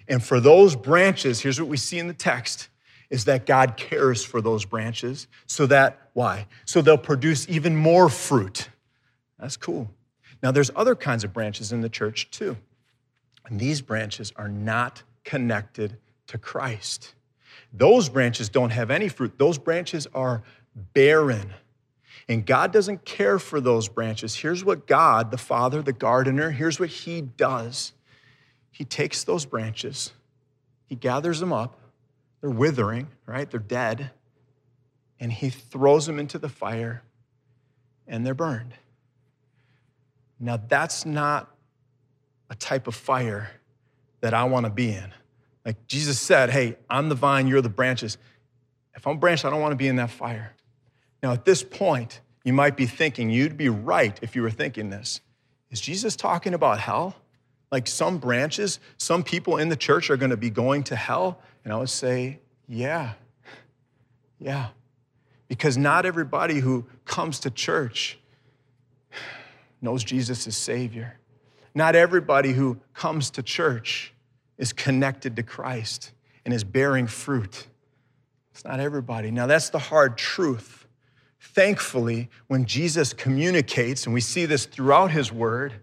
And 0.09 0.23
for 0.23 0.39
those 0.39 0.75
branches, 0.75 1.39
here's 1.39 1.61
what 1.61 1.69
we 1.69 1.77
see 1.77 1.99
in 1.99 2.07
the 2.07 2.13
text 2.13 2.67
is 3.11 3.25
that 3.25 3.45
God 3.45 3.77
cares 3.77 4.25
for 4.25 4.41
those 4.41 4.65
branches 4.65 5.27
so 5.45 5.67
that, 5.67 6.09
why? 6.13 6.47
So 6.65 6.81
they'll 6.81 6.97
produce 6.97 7.47
even 7.47 7.75
more 7.75 8.09
fruit. 8.09 8.69
That's 9.39 9.55
cool. 9.55 9.89
Now, 10.41 10.51
there's 10.51 10.71
other 10.75 10.95
kinds 10.95 11.23
of 11.23 11.31
branches 11.31 11.71
in 11.71 11.81
the 11.81 11.89
church 11.89 12.29
too. 12.31 12.57
And 13.45 13.59
these 13.59 13.81
branches 13.81 14.33
are 14.35 14.49
not 14.49 15.03
connected 15.23 15.97
to 16.27 16.37
Christ. 16.37 17.13
Those 17.71 18.09
branches 18.09 18.49
don't 18.49 18.71
have 18.71 18.89
any 18.91 19.09
fruit, 19.09 19.37
those 19.37 19.57
branches 19.57 20.07
are 20.13 20.43
barren. 20.93 21.53
And 22.27 22.45
God 22.45 22.71
doesn't 22.71 23.05
care 23.05 23.39
for 23.39 23.59
those 23.59 23.87
branches. 23.87 24.35
Here's 24.35 24.63
what 24.63 24.85
God, 24.85 25.31
the 25.31 25.37
Father, 25.37 25.81
the 25.81 25.93
gardener, 25.93 26.51
here's 26.51 26.79
what 26.79 26.89
He 26.89 27.21
does 27.21 27.93
he 28.71 28.85
takes 28.85 29.23
those 29.23 29.45
branches, 29.45 30.11
he 30.85 30.95
gathers 30.95 31.39
them 31.39 31.53
up. 31.53 31.79
They're 32.41 32.49
withering, 32.49 33.07
right? 33.25 33.49
They're 33.49 33.59
dead. 33.59 34.11
And 35.19 35.31
he 35.31 35.49
throws 35.49 36.05
them 36.05 36.17
into 36.17 36.39
the 36.39 36.47
fire 36.47 37.03
and 38.07 38.25
they're 38.25 38.33
burned. 38.33 38.73
Now, 40.39 40.57
that's 40.57 41.05
not 41.05 41.53
a 42.49 42.55
type 42.55 42.87
of 42.87 42.95
fire 42.95 43.51
that 44.21 44.33
I 44.33 44.45
want 44.45 44.65
to 44.65 44.71
be 44.71 44.91
in. 44.91 45.13
Like 45.65 45.85
Jesus 45.87 46.19
said, 46.19 46.49
Hey, 46.49 46.77
I'm 46.89 47.09
the 47.09 47.15
vine, 47.15 47.47
you're 47.47 47.61
the 47.61 47.69
branches. 47.69 48.17
If 48.95 49.05
I'm 49.05 49.19
branched, 49.19 49.45
I 49.45 49.49
don't 49.49 49.61
want 49.61 49.73
to 49.73 49.77
be 49.77 49.87
in 49.87 49.97
that 49.97 50.09
fire. 50.09 50.55
Now, 51.21 51.33
at 51.33 51.45
this 51.45 51.63
point, 51.63 52.21
you 52.43 52.53
might 52.53 52.77
be 52.77 52.85
thinking, 52.85 53.29
you'd 53.29 53.57
be 53.57 53.69
right 53.69 54.17
if 54.21 54.35
you 54.35 54.41
were 54.41 54.49
thinking 54.49 54.89
this. 54.89 55.21
Is 55.69 55.79
Jesus 55.79 56.15
talking 56.15 56.53
about 56.53 56.79
hell? 56.79 57.15
Like 57.71 57.87
some 57.87 58.17
branches, 58.17 58.79
some 58.97 59.23
people 59.23 59.57
in 59.57 59.69
the 59.69 59.75
church 59.75 60.09
are 60.09 60.17
going 60.17 60.31
to 60.31 60.37
be 60.37 60.49
going 60.49 60.83
to 60.83 60.95
hell. 60.95 61.39
And 61.63 61.71
I 61.71 61.77
would 61.77 61.89
say, 61.89 62.39
yeah, 62.67 63.13
yeah. 64.39 64.69
Because 65.47 65.77
not 65.77 66.05
everybody 66.05 66.59
who 66.59 66.85
comes 67.05 67.39
to 67.41 67.51
church 67.51 68.19
knows 69.81 70.03
Jesus 70.03 70.47
as 70.47 70.57
Savior. 70.57 71.19
Not 71.75 71.95
everybody 71.95 72.51
who 72.51 72.79
comes 72.93 73.29
to 73.31 73.43
church 73.43 74.13
is 74.57 74.73
connected 74.73 75.35
to 75.35 75.43
Christ 75.43 76.11
and 76.45 76.53
is 76.53 76.63
bearing 76.63 77.07
fruit. 77.07 77.67
It's 78.51 78.65
not 78.65 78.79
everybody. 78.79 79.31
Now, 79.31 79.47
that's 79.47 79.69
the 79.69 79.79
hard 79.79 80.17
truth. 80.17 80.87
Thankfully, 81.39 82.29
when 82.47 82.65
Jesus 82.65 83.13
communicates, 83.13 84.05
and 84.05 84.13
we 84.13 84.21
see 84.21 84.45
this 84.45 84.65
throughout 84.65 85.11
his 85.11 85.31
word, 85.31 85.75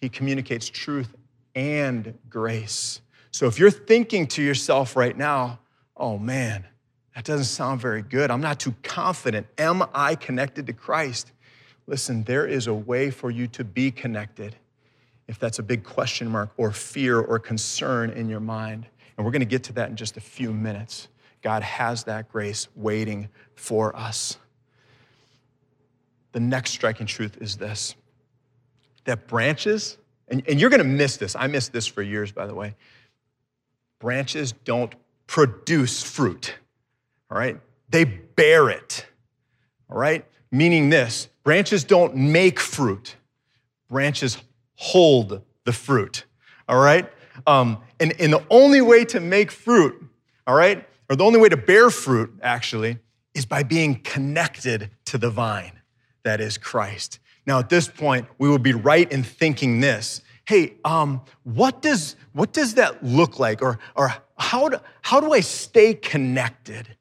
he 0.00 0.08
communicates 0.08 0.68
truth 0.68 1.14
and 1.54 2.18
grace. 2.28 3.00
So 3.30 3.46
if 3.46 3.58
you're 3.58 3.70
thinking 3.70 4.26
to 4.28 4.42
yourself 4.42 4.96
right 4.96 5.16
now, 5.16 5.60
oh 5.96 6.18
man, 6.18 6.64
that 7.14 7.24
doesn't 7.24 7.44
sound 7.44 7.80
very 7.80 8.02
good. 8.02 8.30
I'm 8.30 8.40
not 8.40 8.58
too 8.58 8.74
confident. 8.82 9.46
Am 9.58 9.82
I 9.94 10.14
connected 10.14 10.66
to 10.66 10.72
Christ? 10.72 11.32
Listen, 11.86 12.22
there 12.24 12.46
is 12.46 12.66
a 12.66 12.74
way 12.74 13.10
for 13.10 13.30
you 13.30 13.46
to 13.48 13.64
be 13.64 13.90
connected 13.90 14.56
if 15.28 15.38
that's 15.38 15.58
a 15.58 15.62
big 15.62 15.84
question 15.84 16.28
mark 16.28 16.50
or 16.56 16.72
fear 16.72 17.20
or 17.20 17.38
concern 17.38 18.10
in 18.10 18.28
your 18.28 18.40
mind. 18.40 18.86
And 19.16 19.24
we're 19.24 19.32
going 19.32 19.40
to 19.40 19.46
get 19.46 19.64
to 19.64 19.72
that 19.74 19.90
in 19.90 19.96
just 19.96 20.16
a 20.16 20.20
few 20.20 20.52
minutes. 20.52 21.08
God 21.42 21.62
has 21.62 22.04
that 22.04 22.30
grace 22.30 22.68
waiting 22.74 23.28
for 23.54 23.94
us. 23.94 24.38
The 26.32 26.40
next 26.40 26.70
striking 26.70 27.06
truth 27.06 27.38
is 27.40 27.56
this 27.56 27.94
that 29.04 29.26
branches, 29.26 29.96
and, 30.28 30.42
and 30.48 30.60
you're 30.60 30.70
going 30.70 30.78
to 30.78 30.84
miss 30.84 31.16
this. 31.16 31.34
I 31.36 31.46
missed 31.46 31.72
this 31.72 31.86
for 31.86 32.02
years, 32.02 32.32
by 32.32 32.46
the 32.46 32.54
way. 32.54 32.74
Branches 33.98 34.52
don't 34.64 34.94
produce 35.26 36.02
fruit, 36.02 36.54
all 37.30 37.38
right? 37.38 37.60
They 37.88 38.04
bear 38.04 38.70
it, 38.70 39.06
all 39.90 39.98
right? 39.98 40.24
Meaning 40.50 40.90
this 40.90 41.28
branches 41.44 41.84
don't 41.84 42.14
make 42.14 42.60
fruit, 42.60 43.16
branches 43.88 44.38
hold 44.76 45.42
the 45.64 45.72
fruit, 45.72 46.24
all 46.68 46.80
right? 46.80 47.10
Um, 47.46 47.78
and, 47.98 48.18
and 48.20 48.32
the 48.32 48.44
only 48.50 48.80
way 48.80 49.04
to 49.06 49.20
make 49.20 49.50
fruit, 49.50 50.02
all 50.46 50.54
right, 50.54 50.86
or 51.08 51.16
the 51.16 51.24
only 51.24 51.40
way 51.40 51.48
to 51.48 51.56
bear 51.56 51.90
fruit, 51.90 52.38
actually, 52.42 52.98
is 53.34 53.46
by 53.46 53.62
being 53.62 53.96
connected 53.96 54.90
to 55.06 55.18
the 55.18 55.30
vine 55.30 55.80
that 56.22 56.40
is 56.40 56.58
Christ. 56.58 57.18
Now, 57.50 57.58
at 57.58 57.68
this 57.68 57.88
point, 57.88 58.28
we 58.38 58.48
would 58.48 58.62
be 58.62 58.74
right 58.74 59.10
in 59.10 59.24
thinking 59.24 59.80
this 59.80 60.22
hey, 60.44 60.74
um, 60.84 61.20
what, 61.42 61.82
does, 61.82 62.14
what 62.32 62.52
does 62.52 62.74
that 62.74 63.04
look 63.04 63.40
like? 63.40 63.60
Or, 63.60 63.80
or 63.96 64.14
how, 64.38 64.68
do, 64.68 64.78
how 65.02 65.18
do 65.18 65.32
I 65.32 65.40
stay 65.40 65.94
connected? 65.94 66.96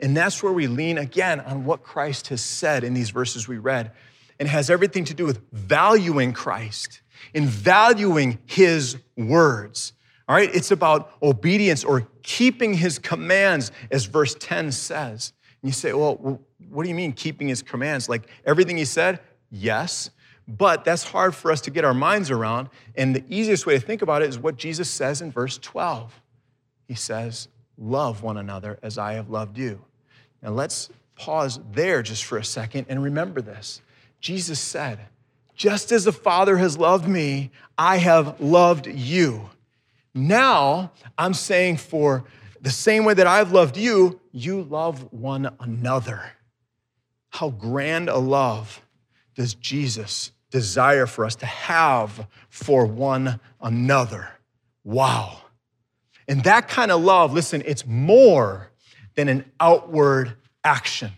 And 0.00 0.14
that's 0.14 0.42
where 0.42 0.52
we 0.52 0.66
lean 0.66 0.98
again 0.98 1.40
on 1.40 1.64
what 1.64 1.82
Christ 1.82 2.28
has 2.28 2.42
said 2.42 2.84
in 2.84 2.92
these 2.92 3.08
verses 3.08 3.48
we 3.48 3.56
read. 3.56 3.92
And 4.38 4.46
has 4.46 4.68
everything 4.68 5.06
to 5.06 5.14
do 5.14 5.24
with 5.24 5.40
valuing 5.52 6.34
Christ 6.34 7.00
and 7.34 7.46
valuing 7.46 8.38
his 8.44 8.98
words. 9.16 9.94
All 10.28 10.36
right, 10.36 10.54
it's 10.54 10.70
about 10.70 11.12
obedience 11.22 11.82
or 11.82 12.08
keeping 12.22 12.74
his 12.74 12.98
commands, 12.98 13.72
as 13.90 14.04
verse 14.04 14.34
10 14.38 14.70
says. 14.70 15.32
And 15.62 15.70
you 15.70 15.72
say, 15.72 15.94
well, 15.94 16.40
what 16.68 16.82
do 16.82 16.90
you 16.90 16.94
mean 16.94 17.14
keeping 17.14 17.48
his 17.48 17.62
commands? 17.62 18.06
Like 18.06 18.28
everything 18.44 18.76
he 18.76 18.84
said? 18.84 19.20
Yes. 19.54 20.10
But 20.48 20.84
that's 20.84 21.04
hard 21.04 21.34
for 21.34 21.52
us 21.52 21.60
to 21.62 21.70
get 21.70 21.84
our 21.84 21.94
minds 21.94 22.30
around. 22.30 22.68
And 22.96 23.14
the 23.14 23.24
easiest 23.28 23.66
way 23.66 23.74
to 23.74 23.80
think 23.80 24.02
about 24.02 24.22
it 24.22 24.28
is 24.28 24.38
what 24.38 24.56
Jesus 24.56 24.90
says 24.90 25.22
in 25.22 25.30
verse 25.30 25.58
12. 25.58 26.20
He 26.88 26.94
says, 26.94 27.48
Love 27.78 28.22
one 28.22 28.36
another 28.36 28.78
as 28.82 28.98
I 28.98 29.14
have 29.14 29.30
loved 29.30 29.56
you. 29.56 29.84
Now 30.42 30.50
let's 30.50 30.90
pause 31.16 31.60
there 31.72 32.02
just 32.02 32.24
for 32.24 32.36
a 32.38 32.44
second 32.44 32.86
and 32.88 33.02
remember 33.02 33.40
this. 33.40 33.80
Jesus 34.20 34.60
said, 34.60 34.98
Just 35.54 35.92
as 35.92 36.04
the 36.04 36.12
Father 36.12 36.56
has 36.58 36.76
loved 36.76 37.08
me, 37.08 37.50
I 37.78 37.98
have 37.98 38.40
loved 38.40 38.86
you. 38.86 39.50
Now 40.14 40.92
I'm 41.16 41.34
saying, 41.34 41.78
for 41.78 42.24
the 42.60 42.70
same 42.70 43.04
way 43.04 43.14
that 43.14 43.26
I've 43.26 43.52
loved 43.52 43.76
you, 43.76 44.20
you 44.30 44.62
love 44.62 45.12
one 45.12 45.54
another. 45.60 46.32
How 47.30 47.50
grand 47.50 48.08
a 48.08 48.18
love 48.18 48.83
does 49.34 49.54
Jesus 49.54 50.32
desire 50.54 51.06
for 51.06 51.24
us 51.24 51.34
to 51.34 51.46
have 51.46 52.28
for 52.48 52.86
one 52.86 53.40
another. 53.60 54.28
Wow. 54.84 55.38
And 56.28 56.44
that 56.44 56.68
kind 56.68 56.92
of 56.92 57.02
love, 57.02 57.32
listen, 57.32 57.60
it's 57.66 57.84
more 57.84 58.70
than 59.16 59.28
an 59.28 59.50
outward 59.58 60.36
action. 60.62 61.10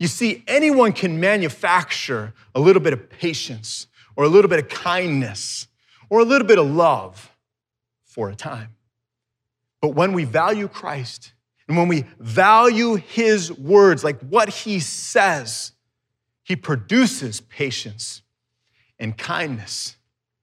You 0.00 0.08
see, 0.08 0.42
anyone 0.48 0.92
can 0.92 1.20
manufacture 1.20 2.32
a 2.54 2.58
little 2.58 2.82
bit 2.82 2.92
of 2.92 3.08
patience 3.08 3.86
or 4.16 4.24
a 4.24 4.28
little 4.28 4.48
bit 4.48 4.58
of 4.58 4.68
kindness 4.68 5.68
or 6.08 6.18
a 6.18 6.24
little 6.24 6.46
bit 6.46 6.58
of 6.58 6.66
love 6.66 7.32
for 8.04 8.30
a 8.30 8.34
time. 8.34 8.74
But 9.80 9.90
when 9.94 10.12
we 10.12 10.24
value 10.24 10.66
Christ 10.66 11.34
and 11.68 11.76
when 11.76 11.86
we 11.86 12.04
value 12.18 12.96
his 12.96 13.52
words, 13.52 14.02
like 14.02 14.20
what 14.22 14.48
he 14.48 14.80
says, 14.80 15.70
he 16.50 16.56
produces 16.56 17.42
patience 17.42 18.22
and 18.98 19.16
kindness 19.16 19.96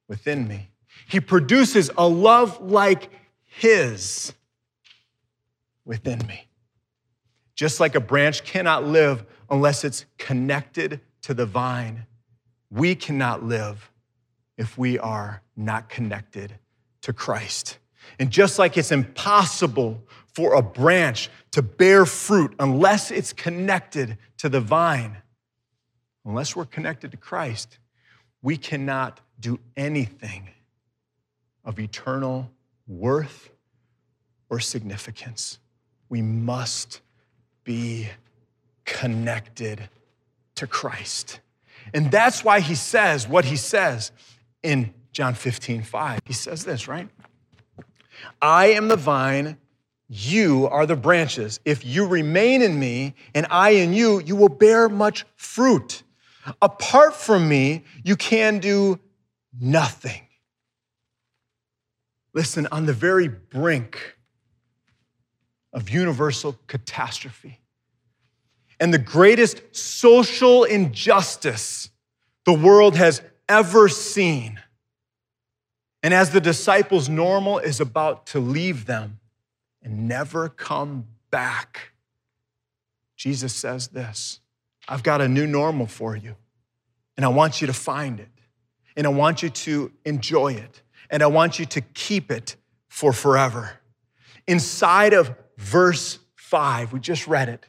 within 0.07 0.47
me. 0.47 0.69
He 1.09 1.19
produces 1.19 1.91
a 1.97 2.07
love 2.07 2.61
like 2.61 3.09
his 3.43 4.31
within 5.83 6.19
me. 6.25 6.47
Just 7.55 7.81
like 7.81 7.93
a 7.93 7.99
branch 7.99 8.45
cannot 8.45 8.85
live 8.85 9.25
unless 9.49 9.83
it's 9.83 10.05
connected 10.17 11.01
to 11.23 11.33
the 11.33 11.45
vine, 11.45 12.05
we 12.71 12.95
cannot 12.95 13.43
live 13.43 13.91
if 14.57 14.77
we 14.77 14.97
are 14.97 15.41
not 15.57 15.89
connected 15.89 16.53
to 17.01 17.11
Christ. 17.11 17.79
And 18.17 18.31
just 18.31 18.57
like 18.57 18.77
it's 18.77 18.93
impossible 18.93 20.01
for 20.33 20.53
a 20.53 20.61
branch 20.61 21.29
to 21.51 21.61
bear 21.61 22.05
fruit 22.05 22.55
unless 22.61 23.11
it's 23.11 23.33
connected 23.33 24.17
to 24.37 24.47
the 24.47 24.61
vine, 24.61 25.17
unless 26.27 26.55
we're 26.55 26.65
connected 26.65 27.11
to 27.11 27.17
Christ, 27.17 27.79
we 28.41 28.57
cannot 28.57 29.21
do 29.39 29.59
anything 29.75 30.49
of 31.63 31.79
eternal 31.79 32.51
worth 32.87 33.49
or 34.49 34.59
significance. 34.59 35.59
We 36.09 36.21
must 36.21 37.01
be 37.63 38.09
connected 38.85 39.89
to 40.55 40.67
Christ. 40.67 41.39
And 41.93 42.11
that's 42.11 42.43
why 42.43 42.59
he 42.59 42.75
says 42.75 43.27
what 43.27 43.45
he 43.45 43.55
says 43.55 44.11
in 44.63 44.93
John 45.11 45.33
15, 45.33 45.83
5. 45.83 46.19
He 46.25 46.33
says 46.33 46.65
this, 46.65 46.87
right? 46.87 47.09
I 48.41 48.67
am 48.67 48.87
the 48.87 48.95
vine, 48.95 49.57
you 50.09 50.67
are 50.67 50.85
the 50.85 50.95
branches. 50.95 51.59
If 51.65 51.85
you 51.85 52.07
remain 52.07 52.61
in 52.61 52.79
me 52.79 53.15
and 53.33 53.45
I 53.49 53.71
in 53.71 53.93
you, 53.93 54.21
you 54.21 54.35
will 54.35 54.49
bear 54.49 54.89
much 54.89 55.25
fruit. 55.35 56.03
Apart 56.61 57.15
from 57.15 57.47
me, 57.47 57.83
you 58.03 58.15
can 58.15 58.59
do 58.59 58.99
nothing. 59.59 60.21
Listen, 62.33 62.67
on 62.71 62.85
the 62.85 62.93
very 62.93 63.27
brink 63.27 64.17
of 65.73 65.89
universal 65.89 66.57
catastrophe 66.67 67.59
and 68.79 68.93
the 68.93 68.99
greatest 68.99 69.75
social 69.75 70.63
injustice 70.63 71.89
the 72.45 72.53
world 72.53 72.95
has 72.95 73.21
ever 73.49 73.89
seen. 73.89 74.61
And 76.03 76.13
as 76.13 76.29
the 76.29 76.39
disciples' 76.39 77.09
normal 77.09 77.57
is 77.59 77.79
about 77.79 78.27
to 78.27 78.39
leave 78.39 78.85
them 78.85 79.19
and 79.81 80.07
never 80.07 80.47
come 80.47 81.07
back, 81.31 81.91
Jesus 83.15 83.53
says 83.53 83.89
this 83.89 84.39
I've 84.87 85.03
got 85.03 85.21
a 85.21 85.27
new 85.27 85.45
normal 85.45 85.87
for 85.87 86.15
you, 86.15 86.35
and 87.15 87.25
I 87.25 87.29
want 87.29 87.61
you 87.61 87.67
to 87.67 87.73
find 87.73 88.19
it, 88.19 88.29
and 88.95 89.05
I 89.05 89.09
want 89.09 89.43
you 89.43 89.49
to 89.49 89.91
enjoy 90.05 90.53
it, 90.53 90.81
and 91.09 91.21
I 91.21 91.27
want 91.27 91.59
you 91.59 91.65
to 91.65 91.81
keep 91.81 92.31
it 92.31 92.55
for 92.87 93.13
forever. 93.13 93.71
Inside 94.47 95.13
of 95.13 95.35
verse 95.57 96.19
five, 96.35 96.93
we 96.93 96.99
just 96.99 97.27
read 97.27 97.49
it, 97.49 97.65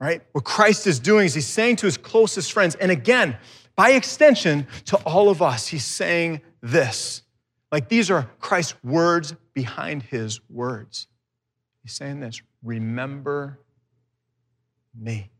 right? 0.00 0.22
What 0.32 0.44
Christ 0.44 0.86
is 0.86 0.98
doing 0.98 1.26
is 1.26 1.34
he's 1.34 1.46
saying 1.46 1.76
to 1.76 1.86
his 1.86 1.98
closest 1.98 2.52
friends, 2.52 2.74
and 2.74 2.90
again, 2.90 3.36
by 3.74 3.90
extension 3.90 4.66
to 4.86 4.96
all 4.98 5.28
of 5.28 5.42
us, 5.42 5.66
he's 5.66 5.84
saying 5.84 6.40
this. 6.62 7.22
Like 7.70 7.90
these 7.90 8.10
are 8.10 8.30
Christ's 8.40 8.82
words 8.82 9.34
behind 9.52 10.02
his 10.04 10.40
words. 10.48 11.08
He's 11.82 11.92
saying 11.92 12.20
this 12.20 12.40
remember 12.62 13.58
me. 14.98 15.30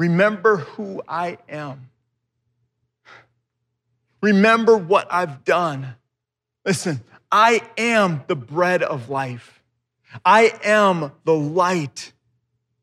Remember 0.00 0.56
who 0.56 1.02
I 1.06 1.36
am. 1.46 1.90
Remember 4.22 4.74
what 4.74 5.06
I've 5.12 5.44
done. 5.44 5.94
Listen, 6.64 7.00
I 7.30 7.60
am 7.76 8.24
the 8.26 8.34
bread 8.34 8.82
of 8.82 9.10
life. 9.10 9.62
I 10.24 10.54
am 10.64 11.12
the 11.24 11.34
light 11.34 12.14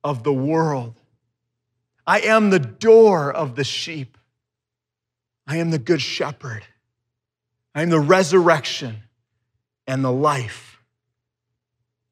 of 0.04 0.22
the 0.22 0.32
world. 0.32 0.94
I 2.06 2.20
am 2.20 2.52
the 2.52 2.60
door 2.60 3.34
of 3.34 3.56
the 3.56 3.64
sheep. 3.64 4.16
I 5.48 5.58
am 5.58 5.72
the 5.72 5.80
good 5.80 6.04
shepherd. 6.04 6.66
I 7.74 7.82
am 7.82 7.90
the 7.90 8.00
resurrection 8.00 8.98
and 9.88 10.06
the 10.06 10.12
life. 10.12 10.84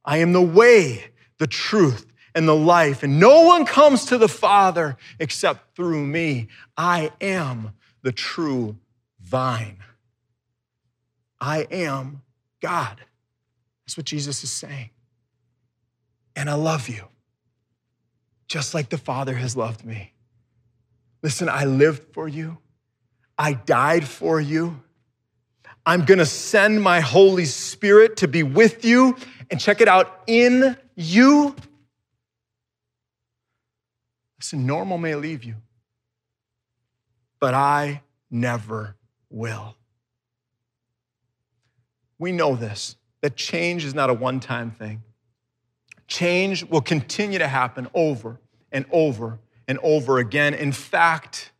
I 0.03 0.17
am 0.17 0.33
the 0.33 0.41
way, 0.41 1.11
the 1.37 1.45
truth, 1.45 2.07
and 2.35 2.47
the 2.47 2.55
life. 2.55 3.01
And 3.01 3.19
no 3.19 3.43
one 3.43 3.65
comes 3.65 4.05
to 4.05 4.17
the 4.17 4.27
Father 4.27 4.97
except 5.19 5.75
through 5.75 6.05
me. 6.05 6.49
I 6.77 7.11
am 7.21 7.71
the 8.03 8.11
true 8.11 8.77
vine. 9.21 9.77
I 11.39 11.65
am 11.71 12.21
God. 12.61 13.01
That's 13.85 13.97
what 13.97 14.05
Jesus 14.05 14.43
is 14.43 14.51
saying. 14.51 14.89
And 16.35 16.49
I 16.49 16.55
love 16.55 16.89
you, 16.89 17.05
just 18.47 18.73
like 18.73 18.89
the 18.89 18.97
Father 18.97 19.35
has 19.35 19.55
loved 19.55 19.85
me. 19.85 20.11
Listen, 21.23 21.47
I 21.47 21.65
lived 21.65 22.13
for 22.13 22.27
you, 22.27 22.57
I 23.37 23.53
died 23.53 24.07
for 24.07 24.39
you. 24.41 24.81
I'm 25.87 26.03
gonna 26.03 26.25
send 26.25 26.81
my 26.81 26.99
Holy 26.99 27.45
Spirit 27.45 28.17
to 28.17 28.27
be 28.27 28.43
with 28.43 28.83
you 28.83 29.15
and 29.51 29.59
check 29.59 29.81
it 29.81 29.87
out 29.87 30.23
in 30.25 30.75
you. 30.95 31.55
Normal 34.53 34.97
may 34.97 35.15
leave 35.15 35.43
you, 35.43 35.55
but 37.39 37.53
I 37.53 38.01
never 38.29 38.95
will. 39.29 39.75
We 42.17 42.31
know 42.31 42.55
this, 42.55 42.95
that 43.21 43.35
change 43.35 43.85
is 43.85 43.93
not 43.93 44.09
a 44.09 44.13
one 44.13 44.39
time 44.39 44.71
thing. 44.71 45.03
Change 46.07 46.63
will 46.65 46.81
continue 46.81 47.39
to 47.39 47.47
happen 47.47 47.87
over 47.93 48.39
and 48.71 48.85
over 48.91 49.39
and 49.67 49.79
over 49.81 50.19
again. 50.19 50.53
In 50.53 50.71
fact, 50.71 51.51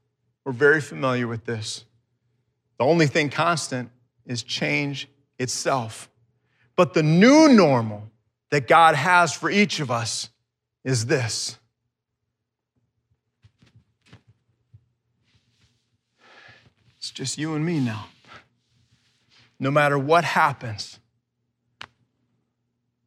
we're 0.44 0.52
very 0.52 0.82
familiar 0.82 1.28
with 1.28 1.46
this. 1.46 1.86
The 2.78 2.86
only 2.86 3.08
thing 3.08 3.30
constant 3.30 3.90
is 4.26 4.44
change 4.44 5.10
itself. 5.40 6.10
But 6.76 6.94
the 6.94 7.04
new 7.04 7.48
normal 7.50 8.12
that 8.52 8.68
God 8.68 8.96
has 8.96 9.34
for 9.34 9.50
each 9.50 9.80
of 9.80 9.90
us 9.90 10.30
is 10.84 11.08
this 11.08 11.58
it's 17.06 17.12
just 17.12 17.38
you 17.38 17.54
and 17.54 17.64
me 17.64 17.80
now 17.80 18.08
no 19.60 19.72
matter 19.72 19.98
what 19.98 20.24
happens, 20.24 21.00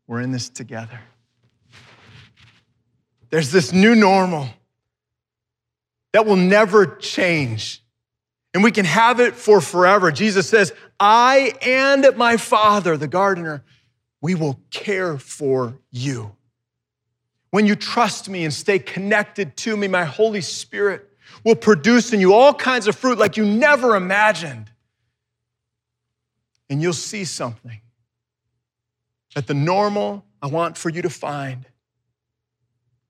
we're 0.06 0.20
in 0.20 0.32
this 0.32 0.48
together. 0.48 1.00
There's 3.30 3.52
this 3.52 3.72
new 3.72 3.94
normal 3.94 4.48
that 6.12 6.24
will 6.24 6.36
never 6.36 6.86
change. 6.86 7.82
And 8.54 8.64
we 8.64 8.72
can 8.72 8.86
have 8.86 9.20
it 9.20 9.34
for 9.34 9.60
forever. 9.60 10.10
Jesus 10.10 10.48
says, 10.48 10.72
I 10.98 11.52
and 11.60 12.16
my 12.16 12.38
Father, 12.38 12.96
the 12.96 13.08
gardener, 13.08 13.62
we 14.22 14.34
will 14.34 14.58
care 14.70 15.18
for 15.18 15.78
you. 15.90 16.34
When 17.50 17.66
you 17.66 17.76
trust 17.76 18.28
me 18.28 18.44
and 18.44 18.52
stay 18.52 18.78
connected 18.78 19.56
to 19.58 19.76
me, 19.76 19.86
my 19.86 20.04
Holy 20.04 20.40
Spirit 20.40 21.07
will 21.44 21.54
produce 21.54 22.12
in 22.12 22.20
you 22.20 22.34
all 22.34 22.54
kinds 22.54 22.86
of 22.86 22.96
fruit 22.96 23.18
like 23.18 23.36
you 23.36 23.44
never 23.44 23.96
imagined 23.96 24.70
and 26.70 26.82
you'll 26.82 26.92
see 26.92 27.24
something 27.24 27.80
that 29.34 29.46
the 29.46 29.54
normal 29.54 30.24
I 30.42 30.46
want 30.46 30.76
for 30.76 30.90
you 30.90 31.02
to 31.02 31.10
find 31.10 31.66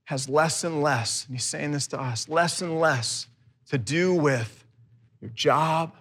has 0.04 0.28
less 0.28 0.64
and 0.64 0.83
less, 0.83 1.26
and 1.26 1.37
he's 1.37 1.44
saying 1.44 1.72
this 1.72 1.87
to 1.88 2.00
us, 2.00 2.28
less 2.28 2.62
and 2.62 2.81
less 2.81 3.26
to 3.68 3.76
do 3.76 4.14
with 4.14 4.64
your 5.20 5.31
job 5.31 5.94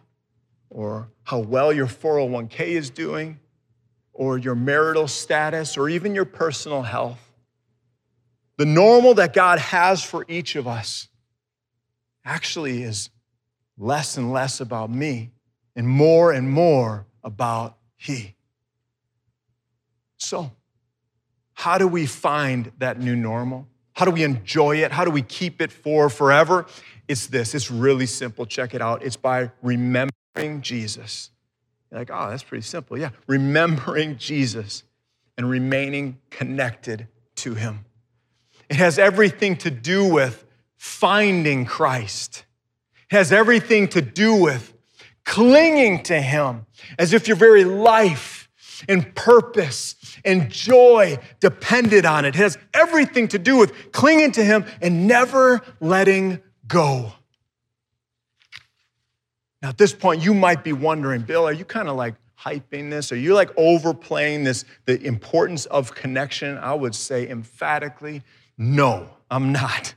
or 0.69 1.09
how 1.23 1.39
well 1.39 1.73
your 1.73 1.87
401k 1.87 2.59
is 2.67 2.89
doing 2.89 3.39
or 4.13 4.37
your 4.37 4.55
marital 4.55 5.07
status 5.07 5.77
or 5.77 5.89
even 5.89 6.15
your 6.15 6.25
personal 6.25 6.83
health. 6.83 7.19
The 8.55 8.65
normal 8.65 9.13
that 9.15 9.33
God 9.33 9.59
has 9.59 10.03
for 10.03 10.25
each 10.27 10.55
of 10.55 10.67
us 10.67 11.09
actually 12.27 12.83
is 12.83 13.09
less 13.77 14.17
and 14.17 14.31
less 14.31 14.59
about 14.59 14.91
me 14.91 15.31
and 15.75 15.87
more 15.87 16.31
and 16.31 16.49
more 16.49 17.07
about 17.23 17.77
He. 17.95 18.35
So, 20.17 20.51
how 21.53 21.77
do 21.77 21.87
we 21.87 22.05
find 22.05 22.71
that 22.79 22.99
new 22.99 23.15
normal? 23.15 23.67
How 23.93 24.05
do 24.05 24.11
we 24.11 24.23
enjoy 24.23 24.77
it? 24.77 24.91
How 24.91 25.05
do 25.05 25.11
we 25.11 25.23
keep 25.23 25.61
it 25.61 25.71
for 25.71 26.09
forever? 26.09 26.67
It's 27.07 27.27
this. 27.27 27.55
It's 27.55 27.71
really 27.71 28.05
simple. 28.05 28.45
Check 28.45 28.75
it 28.75 28.81
out. 28.81 29.01
It's 29.01 29.15
by 29.15 29.51
remembering 29.61 30.61
Jesus. 30.61 31.31
You're 31.89 32.01
like, 32.01 32.11
oh, 32.13 32.29
that's 32.29 32.43
pretty 32.43 32.63
simple. 32.63 32.97
Yeah, 32.97 33.09
remembering 33.25 34.17
Jesus 34.17 34.83
and 35.37 35.49
remaining 35.49 36.19
connected 36.29 37.07
to 37.37 37.55
him. 37.55 37.85
It 38.69 38.75
has 38.75 38.99
everything 38.99 39.55
to 39.57 39.71
do 39.71 40.11
with 40.11 40.43
finding 40.77 41.65
Christ. 41.65 42.45
It 43.11 43.15
has 43.15 43.31
everything 43.31 43.87
to 43.89 44.01
do 44.01 44.35
with 44.35 44.73
clinging 45.25 46.03
to 46.03 46.19
him 46.21 46.65
as 46.97 47.13
if 47.13 47.27
your 47.27 47.37
very 47.37 47.65
life 47.65 48.49
and 48.87 49.13
purpose 49.15 49.95
and 50.23 50.49
joy 50.49 51.17
depended 51.39 52.05
on 52.05 52.25
it. 52.25 52.29
It 52.29 52.35
has 52.35 52.57
everything 52.73 53.27
to 53.29 53.39
do 53.39 53.57
with 53.57 53.91
clinging 53.91 54.31
to 54.33 54.43
him 54.43 54.65
and 54.81 55.07
never 55.07 55.61
letting 55.79 56.41
go. 56.67 57.11
Now, 59.61 59.69
at 59.69 59.77
this 59.77 59.93
point, 59.93 60.23
you 60.23 60.33
might 60.33 60.63
be 60.63 60.73
wondering, 60.73 61.21
Bill, 61.21 61.47
are 61.47 61.53
you 61.53 61.65
kind 61.65 61.89
of 61.89 61.95
like 61.95 62.15
hyping 62.39 62.89
this? 62.91 63.11
Are 63.11 63.17
you 63.17 63.33
like 63.33 63.49
overplaying 63.57 64.43
this, 64.43 64.65
the 64.85 65.01
importance 65.03 65.65
of 65.65 65.95
connection? 65.95 66.57
I 66.57 66.73
would 66.73 66.93
say 66.93 67.27
emphatically, 67.27 68.21
no, 68.57 69.09
I'm 69.31 69.51
not. 69.51 69.95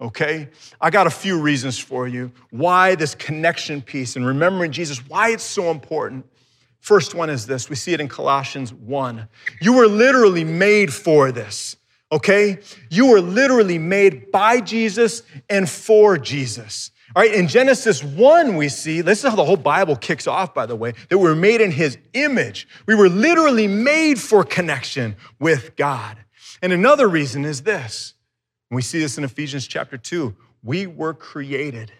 Okay? 0.00 0.48
I 0.80 0.90
got 0.90 1.06
a 1.06 1.10
few 1.10 1.38
reasons 1.38 1.78
for 1.78 2.08
you 2.08 2.32
why 2.50 2.94
this 2.94 3.14
connection 3.14 3.82
piece 3.82 4.16
and 4.16 4.26
remembering 4.26 4.72
Jesus, 4.72 4.98
why 5.08 5.30
it's 5.30 5.44
so 5.44 5.70
important. 5.70 6.26
First 6.80 7.14
one 7.14 7.28
is 7.28 7.46
this 7.46 7.68
we 7.68 7.76
see 7.76 7.92
it 7.92 8.00
in 8.00 8.08
Colossians 8.08 8.72
1. 8.72 9.28
You 9.60 9.74
were 9.74 9.86
literally 9.86 10.44
made 10.44 10.92
for 10.92 11.30
this, 11.30 11.76
okay? 12.10 12.58
You 12.88 13.06
were 13.06 13.20
literally 13.20 13.78
made 13.78 14.32
by 14.32 14.60
Jesus 14.60 15.22
and 15.48 15.68
for 15.68 16.16
Jesus. 16.16 16.90
All 17.14 17.22
right, 17.22 17.34
in 17.34 17.48
Genesis 17.48 18.04
1, 18.04 18.56
we 18.56 18.68
see, 18.68 19.00
this 19.00 19.24
is 19.24 19.30
how 19.30 19.36
the 19.36 19.44
whole 19.44 19.56
Bible 19.56 19.96
kicks 19.96 20.28
off, 20.28 20.54
by 20.54 20.64
the 20.64 20.76
way, 20.76 20.94
that 21.08 21.18
we 21.18 21.24
were 21.24 21.34
made 21.34 21.60
in 21.60 21.72
his 21.72 21.98
image. 22.12 22.68
We 22.86 22.94
were 22.94 23.08
literally 23.08 23.66
made 23.66 24.20
for 24.20 24.44
connection 24.44 25.16
with 25.40 25.74
God. 25.74 26.18
And 26.62 26.72
another 26.72 27.08
reason 27.08 27.44
is 27.44 27.62
this. 27.62 28.14
We 28.70 28.82
see 28.82 28.98
this 28.98 29.18
in 29.18 29.24
Ephesians 29.24 29.66
chapter 29.66 29.96
2. 29.96 30.34
We 30.62 30.86
were 30.86 31.14
created, 31.14 31.92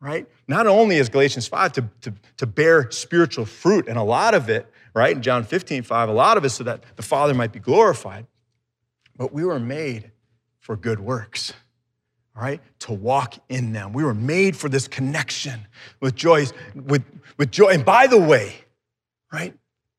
right? 0.00 0.26
Not 0.48 0.66
only 0.66 0.98
as 0.98 1.08
Galatians 1.08 1.46
5 1.46 1.72
to, 1.74 1.88
to, 2.02 2.14
to 2.38 2.46
bear 2.46 2.90
spiritual 2.90 3.44
fruit, 3.44 3.86
and 3.88 3.98
a 3.98 4.02
lot 4.02 4.34
of 4.34 4.48
it, 4.48 4.70
right, 4.94 5.14
in 5.14 5.22
John 5.22 5.44
15, 5.44 5.82
5, 5.82 6.08
a 6.08 6.12
lot 6.12 6.36
of 6.36 6.44
it 6.44 6.50
so 6.50 6.64
that 6.64 6.82
the 6.96 7.02
Father 7.02 7.34
might 7.34 7.52
be 7.52 7.60
glorified, 7.60 8.26
but 9.16 9.32
we 9.32 9.44
were 9.44 9.60
made 9.60 10.10
for 10.60 10.76
good 10.76 11.00
works 11.00 11.52
all 12.36 12.42
right, 12.42 12.60
to 12.80 12.92
walk 12.92 13.34
in 13.48 13.72
them. 13.72 13.94
We 13.94 14.04
were 14.04 14.14
made 14.14 14.56
for 14.56 14.68
this 14.68 14.86
connection 14.86 15.66
with 16.00 16.14
joy, 16.14 16.46
with, 16.74 17.02
with 17.38 17.50
joy. 17.50 17.70
And 17.70 17.84
by 17.84 18.06
the 18.06 18.20
way, 18.20 18.56
right, 19.32 19.54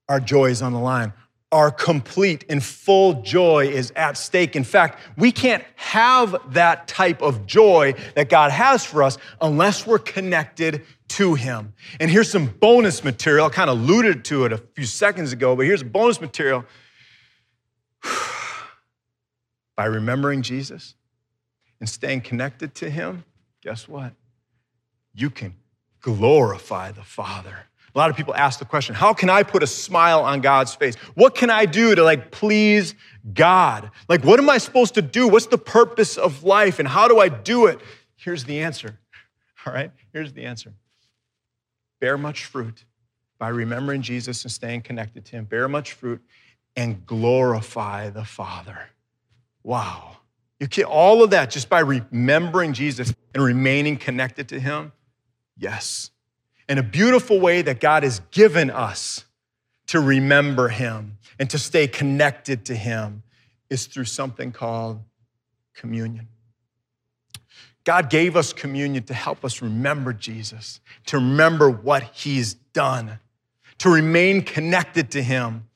our 0.08 0.20
joy 0.20 0.52
is 0.52 0.62
on 0.62 0.72
the 0.72 0.80
line. 0.80 1.14
Our 1.52 1.72
complete 1.72 2.44
and 2.50 2.62
full 2.62 3.22
joy 3.22 3.68
is 3.68 3.92
at 3.96 4.18
stake. 4.18 4.56
In 4.58 4.66
fact, 4.66 5.00
we 5.18 5.32
can't 5.32 5.64
have 5.76 6.36
that 6.54 6.90
type 6.90 7.22
of 7.22 7.46
joy 7.46 7.94
that 8.16 8.30
God 8.30 8.52
has 8.52 8.84
for 8.84 9.02
us 9.02 9.18
unless 9.40 9.88
we're 9.88 10.00
connected 10.00 10.84
to 11.10 11.36
Him. 11.36 11.74
And 12.02 12.12
here's 12.12 12.30
some 12.30 12.48
bonus 12.48 13.04
material. 13.04 13.46
I 13.46 13.50
kind 13.50 13.70
of 13.70 13.80
alluded 13.80 14.26
to 14.26 14.44
it 14.44 14.52
a 14.52 14.58
few 14.58 14.86
seconds 14.86 15.32
ago, 15.32 15.56
but 15.56 15.66
here's 15.66 15.84
bonus 15.84 16.20
material. 16.20 16.66
By 19.78 19.86
remembering 19.86 20.42
Jesus, 20.42 20.96
and 21.80 21.88
staying 21.88 22.22
connected 22.22 22.74
to 22.76 22.90
Him, 22.90 23.24
guess 23.62 23.88
what? 23.88 24.14
You 25.14 25.30
can 25.30 25.56
glorify 26.02 26.92
the 26.92 27.04
Father. 27.04 27.68
A 27.98 28.00
lot 28.00 28.12
of 28.12 28.16
people 28.16 28.36
ask 28.36 28.60
the 28.60 28.66
question, 28.66 28.94
how 28.94 29.12
can 29.12 29.28
I 29.28 29.42
put 29.42 29.64
a 29.64 29.68
smile 29.68 30.22
on 30.22 30.40
God's 30.42 30.76
face? 30.76 30.94
What 31.16 31.34
can 31.34 31.50
I 31.50 31.66
do 31.66 31.96
to 31.96 32.04
like 32.04 32.30
please 32.30 32.94
God? 33.34 33.90
Like, 34.08 34.24
what 34.24 34.40
am 34.40 34.52
I 34.52 34.60
supposed 34.60 34.94
to 34.94 35.02
do? 35.02 35.28
What's 35.28 35.48
the 35.48 35.58
purpose 35.58 36.16
of 36.16 36.44
life 36.44 36.78
and 36.78 36.88
how 36.88 37.08
do 37.08 37.20
I 37.20 37.28
do 37.30 37.66
it? 37.66 37.80
Here's 38.16 38.44
the 38.44 38.60
answer. 38.60 39.00
All 39.66 39.74
right, 39.74 39.90
here's 40.14 40.32
the 40.32 40.46
answer 40.46 40.74
bear 42.00 42.20
much 42.20 42.46
fruit 42.46 42.86
by 43.40 43.50
remembering 43.50 44.04
Jesus 44.04 44.44
and 44.44 44.52
staying 44.52 44.84
connected 44.84 45.26
to 45.26 45.32
Him. 45.32 45.46
Bear 45.46 45.68
much 45.68 45.94
fruit 45.94 46.22
and 46.76 47.04
glorify 47.04 48.12
the 48.12 48.26
Father. 48.26 48.90
Wow. 49.64 50.18
You 50.60 50.68
get 50.68 50.86
all 50.86 51.24
of 51.24 51.32
that 51.32 51.50
just 51.50 51.68
by 51.68 51.80
remembering 51.80 52.74
Jesus 52.74 53.16
and 53.34 53.44
remaining 53.44 53.98
connected 53.98 54.50
to 54.50 54.60
Him? 54.60 54.92
Yes. 55.58 56.12
In 56.70 56.78
a 56.78 56.84
beautiful 56.84 57.40
way 57.40 57.62
that 57.62 57.80
God 57.80 58.04
has 58.04 58.22
given 58.32 58.70
us 58.70 59.26
to 59.88 60.00
remember 60.00 60.68
Him 60.68 61.18
and 61.40 61.50
to 61.50 61.58
stay 61.58 61.88
connected 61.88 62.66
to 62.66 62.76
Him 62.76 63.24
is 63.70 63.86
through 63.86 64.06
something 64.06 64.52
called 64.52 65.00
communion. 65.74 66.28
God 67.84 68.10
gave 68.10 68.36
us 68.36 68.52
communion 68.52 69.04
to 69.04 69.14
help 69.14 69.46
us 69.46 69.62
remember 69.62 70.12
Jesus, 70.12 70.82
to 71.06 71.18
remember 71.18 71.70
what 71.70 72.04
He's 72.04 72.56
done, 72.74 73.20
to 73.78 73.90
remain 73.90 74.42
connected 74.42 75.12
to 75.12 75.24
Him, 75.24 75.68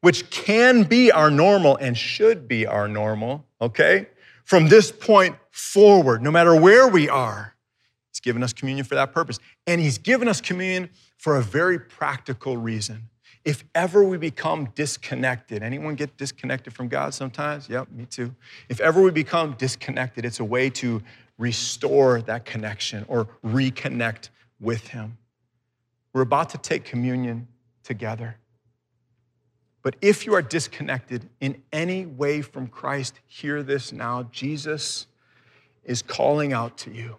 which 0.00 0.30
can 0.30 0.84
be 0.84 1.12
our 1.12 1.30
normal 1.30 1.76
and 1.76 1.96
should 1.96 2.48
be 2.48 2.66
our 2.66 2.88
normal, 2.88 3.44
okay? 3.60 4.06
from 4.48 4.66
this 4.66 4.90
point 4.90 5.36
forward, 5.50 6.22
no 6.22 6.30
matter 6.30 6.58
where 6.58 6.88
we 6.88 7.06
are. 7.06 7.54
He's 8.18 8.24
given 8.24 8.42
us 8.42 8.52
communion 8.52 8.84
for 8.84 8.96
that 8.96 9.12
purpose. 9.12 9.38
And 9.68 9.80
He's 9.80 9.96
given 9.96 10.26
us 10.26 10.40
communion 10.40 10.90
for 11.18 11.36
a 11.36 11.40
very 11.40 11.78
practical 11.78 12.56
reason. 12.56 13.08
If 13.44 13.62
ever 13.76 14.02
we 14.02 14.18
become 14.18 14.70
disconnected, 14.74 15.62
anyone 15.62 15.94
get 15.94 16.16
disconnected 16.16 16.72
from 16.72 16.88
God 16.88 17.14
sometimes? 17.14 17.68
Yep, 17.68 17.92
me 17.92 18.06
too. 18.06 18.34
If 18.68 18.80
ever 18.80 19.00
we 19.00 19.12
become 19.12 19.54
disconnected, 19.56 20.24
it's 20.24 20.40
a 20.40 20.44
way 20.44 20.68
to 20.70 21.00
restore 21.38 22.20
that 22.22 22.44
connection 22.44 23.04
or 23.06 23.28
reconnect 23.44 24.30
with 24.58 24.88
Him. 24.88 25.16
We're 26.12 26.22
about 26.22 26.50
to 26.50 26.58
take 26.58 26.84
communion 26.84 27.46
together. 27.84 28.36
But 29.82 29.94
if 30.02 30.26
you 30.26 30.34
are 30.34 30.42
disconnected 30.42 31.28
in 31.40 31.62
any 31.72 32.04
way 32.04 32.42
from 32.42 32.66
Christ, 32.66 33.20
hear 33.26 33.62
this 33.62 33.92
now. 33.92 34.24
Jesus 34.32 35.06
is 35.84 36.02
calling 36.02 36.52
out 36.52 36.76
to 36.78 36.90
you. 36.90 37.18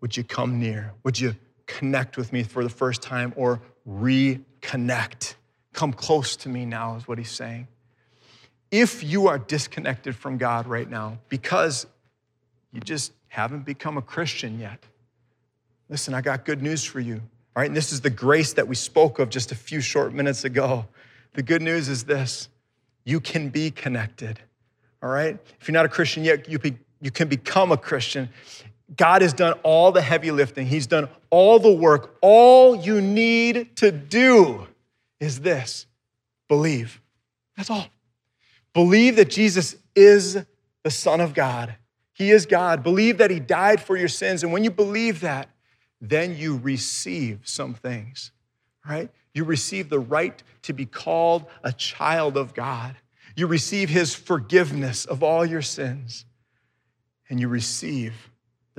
Would 0.00 0.16
you 0.16 0.24
come 0.24 0.58
near? 0.58 0.92
Would 1.04 1.18
you 1.18 1.34
connect 1.66 2.16
with 2.16 2.32
me 2.32 2.42
for 2.42 2.62
the 2.62 2.70
first 2.70 3.02
time 3.02 3.32
or 3.36 3.60
reconnect? 3.88 5.34
Come 5.72 5.92
close 5.92 6.36
to 6.36 6.48
me 6.48 6.64
now, 6.64 6.96
is 6.96 7.06
what 7.06 7.18
he's 7.18 7.30
saying. 7.30 7.68
If 8.70 9.02
you 9.02 9.28
are 9.28 9.38
disconnected 9.38 10.14
from 10.14 10.36
God 10.36 10.66
right 10.66 10.88
now 10.88 11.18
because 11.28 11.86
you 12.72 12.80
just 12.80 13.12
haven't 13.28 13.64
become 13.64 13.96
a 13.96 14.02
Christian 14.02 14.58
yet, 14.58 14.84
listen, 15.88 16.14
I 16.14 16.20
got 16.20 16.44
good 16.44 16.62
news 16.62 16.84
for 16.84 17.00
you. 17.00 17.14
All 17.14 17.62
right, 17.62 17.66
and 17.66 17.76
this 17.76 17.92
is 17.92 18.00
the 18.00 18.10
grace 18.10 18.52
that 18.52 18.68
we 18.68 18.74
spoke 18.74 19.18
of 19.18 19.30
just 19.30 19.52
a 19.52 19.54
few 19.54 19.80
short 19.80 20.12
minutes 20.12 20.44
ago. 20.44 20.86
The 21.32 21.42
good 21.42 21.62
news 21.62 21.88
is 21.88 22.04
this 22.04 22.48
you 23.04 23.20
can 23.20 23.48
be 23.48 23.70
connected, 23.70 24.38
all 25.02 25.08
right? 25.08 25.38
If 25.60 25.66
you're 25.66 25.72
not 25.72 25.86
a 25.86 25.88
Christian 25.88 26.24
yet, 26.24 26.48
you, 26.48 26.58
be, 26.58 26.76
you 27.00 27.10
can 27.10 27.26
become 27.26 27.72
a 27.72 27.76
Christian. 27.76 28.28
God 28.96 29.22
has 29.22 29.32
done 29.32 29.54
all 29.62 29.92
the 29.92 30.00
heavy 30.00 30.30
lifting, 30.30 30.66
He's 30.66 30.86
done 30.86 31.08
all 31.30 31.58
the 31.58 31.72
work. 31.72 32.16
All 32.20 32.74
you 32.76 33.00
need 33.00 33.76
to 33.76 33.90
do 33.90 34.66
is 35.20 35.40
this 35.40 35.86
believe. 36.48 37.00
That's 37.56 37.70
all. 37.70 37.86
Believe 38.72 39.16
that 39.16 39.28
Jesus 39.30 39.76
is 39.94 40.38
the 40.84 40.90
Son 40.90 41.20
of 41.20 41.34
God. 41.34 41.74
He 42.12 42.30
is 42.30 42.46
God. 42.46 42.82
Believe 42.82 43.18
that 43.18 43.30
He 43.30 43.40
died 43.40 43.80
for 43.80 43.96
your 43.96 44.08
sins. 44.08 44.42
And 44.42 44.52
when 44.52 44.64
you 44.64 44.70
believe 44.70 45.20
that, 45.20 45.48
then 46.00 46.36
you 46.36 46.56
receive 46.56 47.40
some 47.44 47.74
things, 47.74 48.30
right? 48.88 49.10
You 49.34 49.44
receive 49.44 49.88
the 49.88 49.98
right 49.98 50.42
to 50.62 50.72
be 50.72 50.86
called 50.86 51.46
a 51.62 51.72
child 51.72 52.36
of 52.36 52.54
God. 52.54 52.96
You 53.36 53.46
receive 53.46 53.88
his 53.88 54.14
forgiveness 54.14 55.04
of 55.04 55.22
all 55.22 55.46
your 55.46 55.62
sins. 55.62 56.24
And 57.30 57.38
you 57.38 57.48
receive 57.48 58.27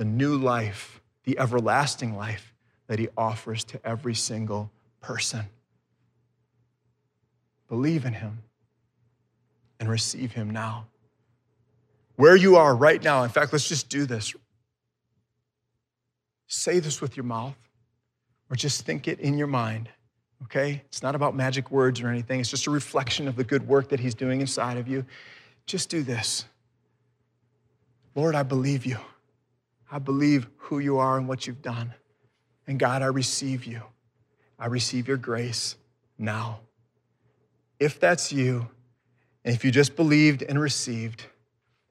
the 0.00 0.06
new 0.06 0.34
life, 0.34 1.02
the 1.24 1.38
everlasting 1.38 2.16
life 2.16 2.54
that 2.86 2.98
he 2.98 3.08
offers 3.18 3.64
to 3.64 3.78
every 3.86 4.14
single 4.14 4.70
person. 5.02 5.44
Believe 7.68 8.06
in 8.06 8.14
him 8.14 8.38
and 9.78 9.90
receive 9.90 10.32
him 10.32 10.48
now. 10.48 10.86
Where 12.16 12.34
you 12.34 12.56
are 12.56 12.74
right 12.74 13.04
now, 13.04 13.24
in 13.24 13.28
fact, 13.28 13.52
let's 13.52 13.68
just 13.68 13.90
do 13.90 14.06
this. 14.06 14.34
Say 16.46 16.78
this 16.78 17.02
with 17.02 17.14
your 17.14 17.24
mouth 17.24 17.58
or 18.48 18.56
just 18.56 18.86
think 18.86 19.06
it 19.06 19.20
in 19.20 19.36
your 19.36 19.48
mind 19.48 19.90
okay? 20.44 20.80
It's 20.86 21.02
not 21.02 21.14
about 21.14 21.36
magic 21.36 21.70
words 21.70 22.00
or 22.00 22.08
anything. 22.08 22.40
It's 22.40 22.48
just 22.48 22.66
a 22.66 22.70
reflection 22.70 23.28
of 23.28 23.36
the 23.36 23.44
good 23.44 23.68
work 23.68 23.90
that 23.90 24.00
He's 24.00 24.14
doing 24.14 24.40
inside 24.40 24.78
of 24.78 24.88
you. 24.88 25.04
Just 25.66 25.90
do 25.90 26.02
this 26.02 26.46
Lord, 28.14 28.34
I 28.34 28.42
believe 28.42 28.86
you. 28.86 28.96
I 29.90 29.98
believe 29.98 30.46
who 30.56 30.78
you 30.78 30.98
are 30.98 31.18
and 31.18 31.28
what 31.28 31.46
you've 31.46 31.62
done. 31.62 31.94
And 32.66 32.78
God, 32.78 33.02
I 33.02 33.06
receive 33.06 33.64
you. 33.64 33.82
I 34.58 34.66
receive 34.66 35.08
your 35.08 35.16
grace 35.16 35.76
now. 36.18 36.60
If 37.78 37.98
that's 37.98 38.32
you, 38.32 38.68
and 39.44 39.54
if 39.54 39.64
you 39.64 39.70
just 39.70 39.96
believed 39.96 40.42
and 40.42 40.60
received, 40.60 41.24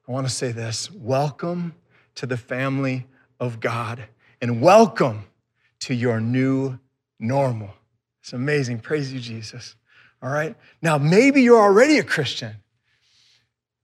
I 0.08 0.12
want 0.12 0.26
to 0.26 0.32
say 0.32 0.52
this 0.52 0.90
welcome 0.90 1.74
to 2.14 2.26
the 2.26 2.36
family 2.36 3.06
of 3.38 3.60
God, 3.60 4.04
and 4.40 4.60
welcome 4.60 5.24
to 5.80 5.94
your 5.94 6.20
new 6.20 6.78
normal. 7.18 7.70
It's 8.22 8.32
amazing. 8.32 8.80
Praise 8.80 9.12
you, 9.12 9.20
Jesus. 9.20 9.76
All 10.22 10.30
right. 10.30 10.54
Now, 10.82 10.98
maybe 10.98 11.42
you're 11.42 11.60
already 11.60 11.98
a 11.98 12.04
Christian, 12.04 12.56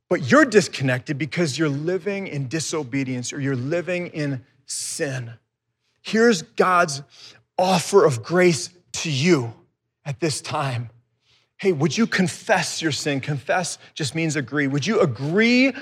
but 0.08 0.30
you're 0.30 0.44
disconnected 0.44 1.18
because 1.18 1.58
you're 1.58 1.68
living 1.68 2.26
in 2.26 2.48
disobedience 2.48 3.32
or 3.32 3.40
you're 3.40 3.56
living 3.56 4.08
in 4.08 4.44
sin. 4.66 5.32
Here's 6.02 6.42
God's 6.42 7.02
offer 7.58 8.04
of 8.04 8.22
grace 8.22 8.70
to 8.92 9.10
you 9.10 9.52
at 10.04 10.20
this 10.20 10.40
time. 10.40 10.90
Hey, 11.58 11.72
would 11.72 11.96
you 11.96 12.06
confess 12.06 12.82
your 12.82 12.92
sin? 12.92 13.20
Confess 13.20 13.78
just 13.94 14.14
means 14.14 14.36
agree. 14.36 14.66
Would 14.66 14.86
you 14.86 15.00
agree 15.00 15.72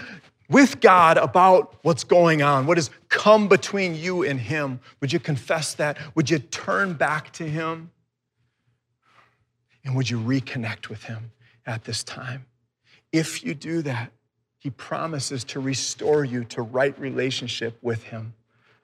with 0.48 0.80
God 0.80 1.16
about 1.16 1.78
what's 1.82 2.04
going 2.04 2.42
on, 2.42 2.66
what 2.66 2.76
has 2.76 2.90
come 3.08 3.48
between 3.48 3.94
you 3.94 4.24
and 4.24 4.38
Him? 4.38 4.80
Would 5.00 5.12
you 5.12 5.18
confess 5.18 5.74
that? 5.74 5.98
Would 6.14 6.28
you 6.30 6.38
turn 6.38 6.94
back 6.94 7.32
to 7.34 7.44
Him? 7.44 7.90
And 9.84 9.94
would 9.96 10.08
you 10.08 10.18
reconnect 10.18 10.88
with 10.88 11.04
Him 11.04 11.32
at 11.66 11.84
this 11.84 12.02
time? 12.04 12.46
If 13.14 13.44
you 13.44 13.54
do 13.54 13.80
that, 13.82 14.10
He 14.58 14.70
promises 14.70 15.44
to 15.44 15.60
restore 15.60 16.24
you 16.24 16.42
to 16.46 16.62
right 16.62 16.98
relationship 16.98 17.78
with 17.80 18.02
Him. 18.02 18.34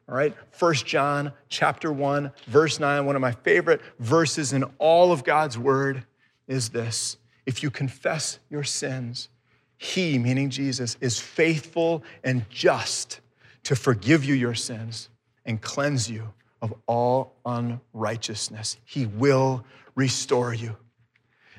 All 0.09 0.15
right, 0.15 0.37
First 0.53 0.87
John 0.87 1.33
chapter 1.49 1.93
1, 1.93 2.31
verse 2.47 2.79
9, 2.79 3.07
one 3.07 3.17
of 3.17 3.23
my 3.23 3.33
favorite 3.33 3.81
verses 3.99 4.53
in 4.53 4.63
all 4.79 5.11
of 5.11 5.25
God's 5.25 5.59
word 5.59 6.05
is 6.47 6.69
this. 6.69 7.17
If 7.45 7.65
you 7.65 7.73
confess 7.73 8.39
your 8.49 8.63
sins, 8.63 9.31
he, 9.79 10.17
meaning 10.17 10.49
Jesus, 10.49 10.97
is 11.01 11.19
faithful 11.19 12.05
and 12.23 12.49
just 12.51 13.19
to 13.65 13.75
forgive 13.75 14.25
you 14.25 14.35
your 14.35 14.55
sins 14.55 15.09
and 15.45 15.61
cleanse 15.61 16.09
you 16.09 16.33
of 16.63 16.73
all 16.87 17.35
unrighteousness. 17.45 18.77
He 18.85 19.07
will 19.07 19.65
restore 19.97 20.55
you. 20.55 20.77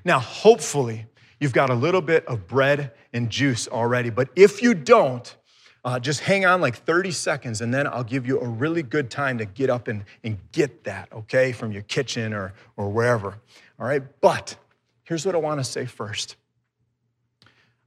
Now, 0.06 0.20
hopefully, 0.20 1.08
you've 1.42 1.52
got 1.52 1.70
a 1.70 1.76
little 1.76 2.02
bit 2.02 2.26
of 2.28 2.48
bread 2.48 2.92
and 3.12 3.30
juice 3.30 3.68
already, 3.68 4.10
but 4.10 4.30
if 4.38 4.62
you 4.62 4.74
don't, 4.74 5.36
uh, 5.84 6.00
just 6.00 6.20
hang 6.22 6.46
on 6.46 6.62
like 6.62 6.78
30 6.78 7.10
seconds 7.12 7.60
and 7.60 7.74
then 7.74 7.88
I'll 7.88 8.04
give 8.04 8.28
you 8.28 8.40
a 8.40 8.48
really 8.48 8.84
good 8.84 9.10
time 9.10 9.40
to 9.40 9.46
get 9.46 9.72
up 9.72 9.88
and, 9.88 10.06
and 10.24 10.38
get 10.52 10.84
that, 10.84 11.12
okay, 11.12 11.52
from 11.52 11.72
your 11.72 11.82
kitchen 11.82 12.34
or, 12.34 12.54
or 12.78 12.90
wherever. 12.90 13.40
All 13.80 13.88
right, 13.88 14.04
but 14.22 14.56
here's 15.04 15.26
what 15.26 15.34
I 15.34 15.40
want 15.40 15.60
to 15.60 15.64
say 15.64 15.86
first 15.86 16.36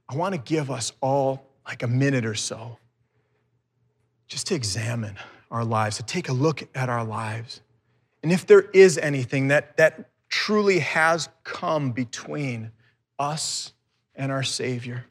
I 0.09 0.15
want 0.15 0.35
to 0.35 0.41
give 0.41 0.69
us 0.69 0.91
all 1.01 1.47
like 1.65 1.81
a 1.81 1.87
minute 1.87 2.25
or 2.25 2.35
so 2.35 2.77
just 4.27 4.47
to 4.47 4.55
examine 4.55 5.15
our 5.49 5.63
lives, 5.63 5.95
to 5.97 6.03
take 6.03 6.27
a 6.27 6.33
look 6.33 6.67
at 6.75 6.89
our 6.89 7.05
lives. 7.05 7.61
And 8.21 8.31
if 8.31 8.45
there 8.45 8.63
is 8.73 8.97
anything 8.97 9.47
that, 9.47 9.77
that 9.77 10.09
truly 10.27 10.79
has 10.79 11.29
come 11.43 11.91
between 11.91 12.71
us 13.19 13.73
and 14.15 14.31
our 14.31 14.43
Savior, 14.43 15.05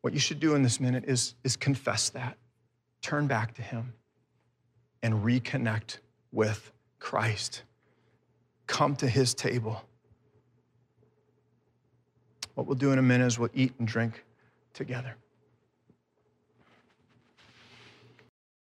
what 0.00 0.12
you 0.12 0.20
should 0.20 0.40
do 0.40 0.54
in 0.54 0.62
this 0.62 0.80
minute 0.80 1.04
is, 1.06 1.34
is 1.44 1.56
confess 1.56 2.10
that, 2.10 2.36
turn 3.02 3.26
back 3.26 3.54
to 3.54 3.62
Him, 3.62 3.94
and 5.02 5.24
reconnect 5.24 5.98
with 6.32 6.72
Christ. 6.98 7.62
Come 8.66 8.96
to 8.96 9.08
His 9.08 9.34
table 9.34 9.84
what 12.54 12.66
we'll 12.66 12.76
do 12.76 12.92
in 12.92 12.98
a 12.98 13.02
minute 13.02 13.26
is 13.26 13.38
we'll 13.38 13.50
eat 13.54 13.74
and 13.78 13.86
drink 13.86 14.24
together. 14.72 15.16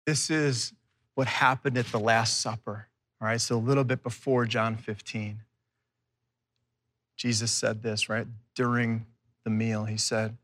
This 0.06 0.30
is 0.30 0.74
what 1.16 1.28
happened 1.28 1.78
at 1.78 1.86
the 1.88 2.00
Last 2.00 2.42
Supper. 2.42 2.88
All 3.22 3.28
right, 3.28 3.42
so 3.42 3.56
a 3.56 3.58
little 3.58 3.84
bit 3.84 4.04
before 4.04 4.46
John 4.46 4.76
15. 4.76 5.42
Jesus 7.18 7.52
said 7.52 7.84
this, 7.84 8.10
right? 8.10 8.28
During 8.56 9.06
the 9.44 9.50
meal, 9.50 9.86
he 9.86 9.98
said, 9.98 10.38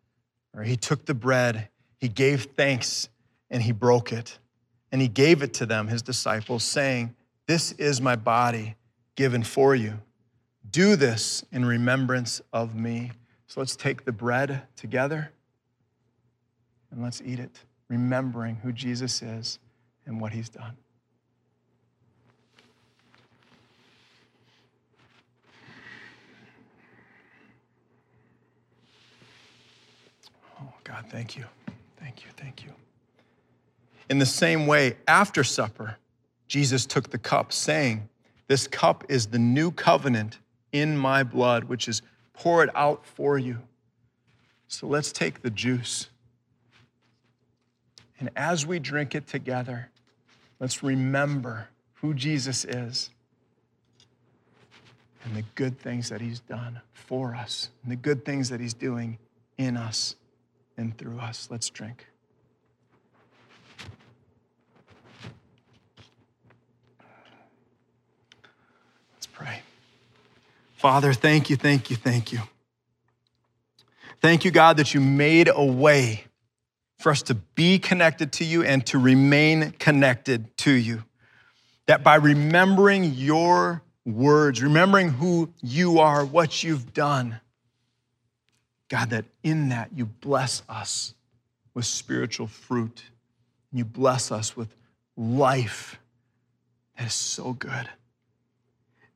or 0.56 0.64
he 0.64 0.76
took 0.76 1.06
the 1.06 1.14
bread, 1.14 1.70
he 1.98 2.08
gave 2.08 2.46
thanks, 2.58 3.08
and 3.50 3.64
he 3.64 3.72
broke 3.72 4.12
it. 4.12 4.38
And 4.92 5.02
he 5.02 5.08
gave 5.08 5.42
it 5.42 5.54
to 5.56 5.66
them, 5.66 5.88
his 5.88 6.02
disciples, 6.02 6.64
saying, 6.64 7.16
This 7.48 7.72
is 7.74 8.00
my 8.00 8.16
body 8.16 8.76
given 9.16 9.44
for 9.44 9.74
you. 9.74 10.00
Do 10.70 10.96
this 10.96 11.44
in 11.52 11.66
remembrance 11.66 12.42
of 12.52 12.76
me. 12.76 13.12
So 13.48 13.60
let's 13.60 13.76
take 13.76 14.06
the 14.06 14.12
bread 14.12 14.64
together 14.76 15.32
and 16.92 17.02
let's 17.02 17.22
eat 17.26 17.40
it, 17.40 17.60
remembering 17.90 18.56
who 18.56 18.72
Jesus 18.72 19.22
is 19.22 19.60
and 20.06 20.22
what 20.22 20.32
he's 20.32 20.50
done. 20.50 20.78
Oh, 30.60 30.74
God, 31.04 31.12
thank 31.12 31.38
you. 31.38 31.46
Thank 31.98 32.24
you. 32.24 32.32
Thank 32.38 32.64
you. 32.64 32.72
In 34.10 34.20
the 34.20 34.26
same 34.26 34.68
way, 34.68 34.98
after 35.08 35.44
supper, 35.44 35.98
Jesus 36.48 36.86
took 36.86 37.10
the 37.10 37.18
cup, 37.18 37.52
saying, 37.52 38.10
This 38.48 38.68
cup 38.68 39.04
is 39.10 39.28
the 39.28 39.40
new 39.40 39.72
covenant 39.72 40.40
in 40.72 40.98
my 40.98 41.24
blood, 41.24 41.66
which 41.66 41.88
is 41.88 42.02
pour 42.34 42.64
it 42.64 42.70
out 42.76 43.06
for 43.06 43.38
you. 43.38 43.60
So 44.68 44.88
let's 44.88 45.12
take 45.12 45.42
the 45.42 45.50
juice. 45.50 46.10
And 48.20 48.30
as 48.36 48.66
we 48.66 48.80
drink 48.80 49.16
it 49.16 49.28
together, 49.28 49.90
let's 50.60 50.84
remember 50.84 51.70
who 51.96 52.14
Jesus 52.14 52.66
is 52.66 53.10
and 55.26 55.36
the 55.36 55.44
good 55.56 55.80
things 55.80 56.10
that 56.10 56.22
he's 56.22 56.40
done 56.40 56.82
for 56.94 57.36
us 57.36 57.70
and 57.84 57.92
the 57.92 57.96
good 57.96 58.26
things 58.26 58.50
that 58.50 58.60
he's 58.60 58.74
doing 58.74 59.18
in 59.58 59.78
us 59.78 60.16
and 60.78 60.98
through 60.98 61.20
us. 61.20 61.48
Let's 61.52 61.70
drink. 61.70 62.08
Let's 69.14 69.28
pray. 69.28 69.62
Father, 70.76 71.14
thank 71.14 71.50
you, 71.50 71.56
thank 71.56 71.90
you, 71.90 71.96
thank 71.96 72.32
you. 72.32 72.40
Thank 74.22 74.46
you, 74.46 74.52
God, 74.52 74.78
that 74.78 74.94
you 74.94 75.02
made 75.02 75.50
a 75.54 75.64
way 75.64 76.26
for 76.98 77.12
us 77.12 77.22
to 77.24 77.36
be 77.36 77.80
connected 77.80 78.32
to 78.34 78.46
you 78.46 78.64
and 78.64 78.86
to 78.86 78.98
remain 78.98 79.72
connected 79.80 80.56
to 80.60 80.72
you. 80.72 81.04
That 81.88 82.04
by 82.04 82.16
remembering 82.16 83.04
your 83.04 83.84
words, 84.06 84.64
remembering 84.64 85.10
who 85.10 85.52
you 85.62 86.00
are, 86.00 86.26
what 86.26 86.64
you've 86.64 86.94
done, 86.94 87.42
God, 88.94 89.10
that 89.10 89.26
in 89.42 89.70
that 89.70 89.90
you 89.96 90.06
bless 90.06 90.62
us 90.70 91.16
with 91.74 91.84
spiritual 91.84 92.46
fruit. 92.46 93.02
And 93.72 93.80
You 93.80 93.86
bless 93.86 94.32
us 94.32 94.56
with 94.56 94.68
life 95.18 96.00
that 96.96 97.08
is 97.08 97.14
so 97.16 97.54
good. 97.54 97.90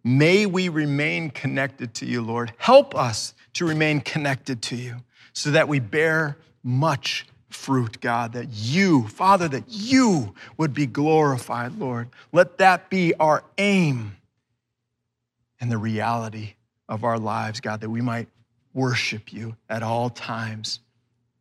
May 0.04 0.48
we 0.48 0.70
remain 0.70 1.30
connected 1.30 1.94
to 1.94 2.08
you, 2.08 2.24
Lord. 2.24 2.54
Help 2.58 2.96
us 2.96 3.36
to 3.54 3.68
remain 3.68 4.02
connected 4.02 4.64
to 4.64 4.76
you 4.76 4.96
so 5.34 5.52
that 5.52 5.68
we 5.68 5.80
bear 5.80 6.40
much 6.64 7.28
fruit, 7.52 8.02
God, 8.02 8.34
that 8.34 8.48
you, 8.50 9.08
Father, 9.10 9.48
that 9.48 9.66
you 9.68 10.34
would 10.58 10.74
be 10.74 10.88
glorified, 10.88 11.78
Lord. 11.78 12.10
Let 12.34 12.58
that 12.58 12.90
be 12.90 13.14
our 13.20 13.44
aim 13.60 14.18
and 15.62 15.72
the 15.72 15.78
reality 15.78 16.56
of 16.90 17.04
our 17.04 17.20
lives, 17.20 17.60
God, 17.60 17.82
that 17.82 17.92
we 17.92 18.02
might 18.02 18.28
worship 18.74 19.34
you 19.34 19.56
at 19.70 19.84
all 19.84 20.10
times 20.10 20.80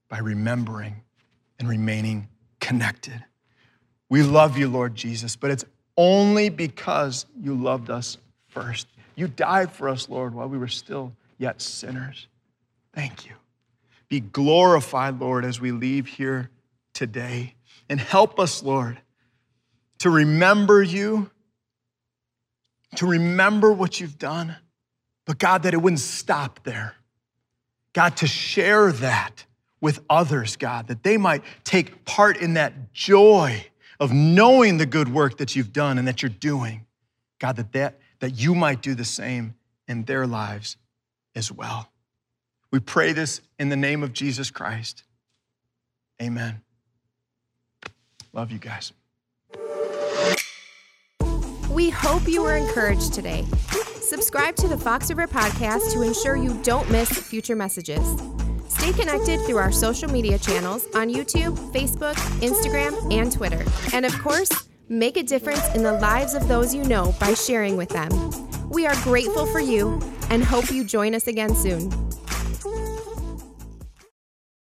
by 0.09 0.19
remembering 0.19 1.03
and 1.59 1.69
remaining 1.69 2.29
connected. 2.61 3.25
We 4.09 4.23
love 4.23 4.57
you, 4.57 4.69
Lord 4.69 4.95
Jesus, 4.95 5.37
but 5.37 5.51
it's 5.51 5.65
only 5.97 6.49
because 6.49 7.27
you 7.41 7.55
loved 7.55 7.91
us 7.91 8.19
first. 8.49 8.87
You 9.15 9.29
died 9.29 9.73
for 9.73 9.89
us, 9.89 10.09
Lord, 10.09 10.35
while 10.35 10.49
we 10.49 10.59
were 10.59 10.69
still 10.69 11.13
yet 11.39 11.61
sinners. 11.61 12.29
Thank 12.95 13.27
you. 13.27 13.33
Be 14.09 14.21
glorified, 14.21 15.19
Lord, 15.19 15.45
as 15.45 15.61
we 15.61 15.73
leave 15.73 16.07
here 16.07 16.51
today. 16.93 17.55
And 17.89 18.01
help 18.01 18.39
us, 18.39 18.63
Lord, 18.63 18.99
to 19.99 20.11
remember 20.11 20.83
you, 20.83 21.31
to 22.97 23.07
remember 23.07 23.73
what 23.73 24.01
you've 24.01 24.19
done, 24.19 24.57
but 25.25 25.39
God, 25.39 25.65
that 25.65 25.75
it 25.75 25.79
wouldn't 25.79 26.01
stop 26.01 26.61
there. 26.65 26.95
God, 27.97 28.19
to 28.19 28.27
share 28.27 28.93
that 28.93 29.47
with 29.81 30.01
others, 30.11 30.57
God, 30.57 30.89
that 30.89 31.03
they 31.03 31.17
might 31.17 31.43
take 31.65 32.05
part 32.05 32.37
in 32.37 32.53
that 32.53 32.93
joy 32.93 33.69
of 33.99 34.13
knowing 34.13 34.77
the 34.77 34.85
good 34.85 35.09
work 35.11 35.39
that 35.39 35.57
you've 35.57 35.73
done 35.73 35.97
and 35.97 36.07
that 36.07 36.21
you're 36.21 36.29
doing. 36.29 36.85
God, 37.39 37.57
that, 37.57 37.73
that, 37.73 37.99
that 38.19 38.33
you 38.33 38.55
might 38.55 38.83
do 38.83 38.95
the 38.95 39.07
same 39.07 39.55
in 39.89 40.05
their 40.05 40.27
lives 40.27 40.77
as 41.35 41.51
well. 41.51 41.91
We 42.71 42.81
pray 42.81 43.15
this 43.15 43.41
in 43.59 43.71
the 43.71 43.77
name 43.77 44.03
of 44.03 44.13
Jesus 44.13 44.51
Christ. 44.51 45.03
Amen. 46.21 46.61
Love 48.35 48.53
you 48.53 48.59
guys. 48.59 48.93
We 51.71 51.89
hope 51.89 52.29
you 52.29 52.43
were 52.43 52.59
encouraged 52.59 53.15
today. 53.15 53.47
Subscribe 54.07 54.55
to 54.55 54.69
the 54.69 54.79
Fox 54.79 55.11
River 55.11 55.27
Podcast 55.27 55.93
to 55.93 56.03
ensure 56.03 56.37
you 56.37 56.57
don't 56.63 56.89
miss 56.93 57.11
future 57.11 57.57
messages. 57.57 58.07
Stay 58.69 58.93
connected 58.93 59.41
through 59.41 59.57
our 59.57 59.73
social 59.73 60.09
media 60.09 60.39
channels 60.39 60.87
on 60.95 61.09
YouTube, 61.09 61.57
Facebook, 61.73 62.15
Instagram, 62.39 63.13
and 63.13 63.33
Twitter. 63.33 63.65
And 63.93 64.07
of 64.07 64.17
course, 64.21 64.69
make 64.89 65.17
a 65.17 65.25
difference 65.25 65.75
in 65.75 65.83
the 65.83 65.95
lives 65.95 66.35
of 66.35 66.47
those 66.47 66.73
you 66.73 66.85
know 66.85 67.17
by 67.19 67.35
sharing 67.35 67.77
with 67.77 67.89
them. 67.89 68.11
We 68.71 68.87
are 68.87 68.95
grateful 69.03 69.45
for 69.45 69.59
you 69.59 70.01
and 70.31 70.45
hope 70.45 70.71
you 70.71 70.85
join 70.85 71.13
us 71.13 71.27
again 71.27 71.57
soon. 71.57 71.91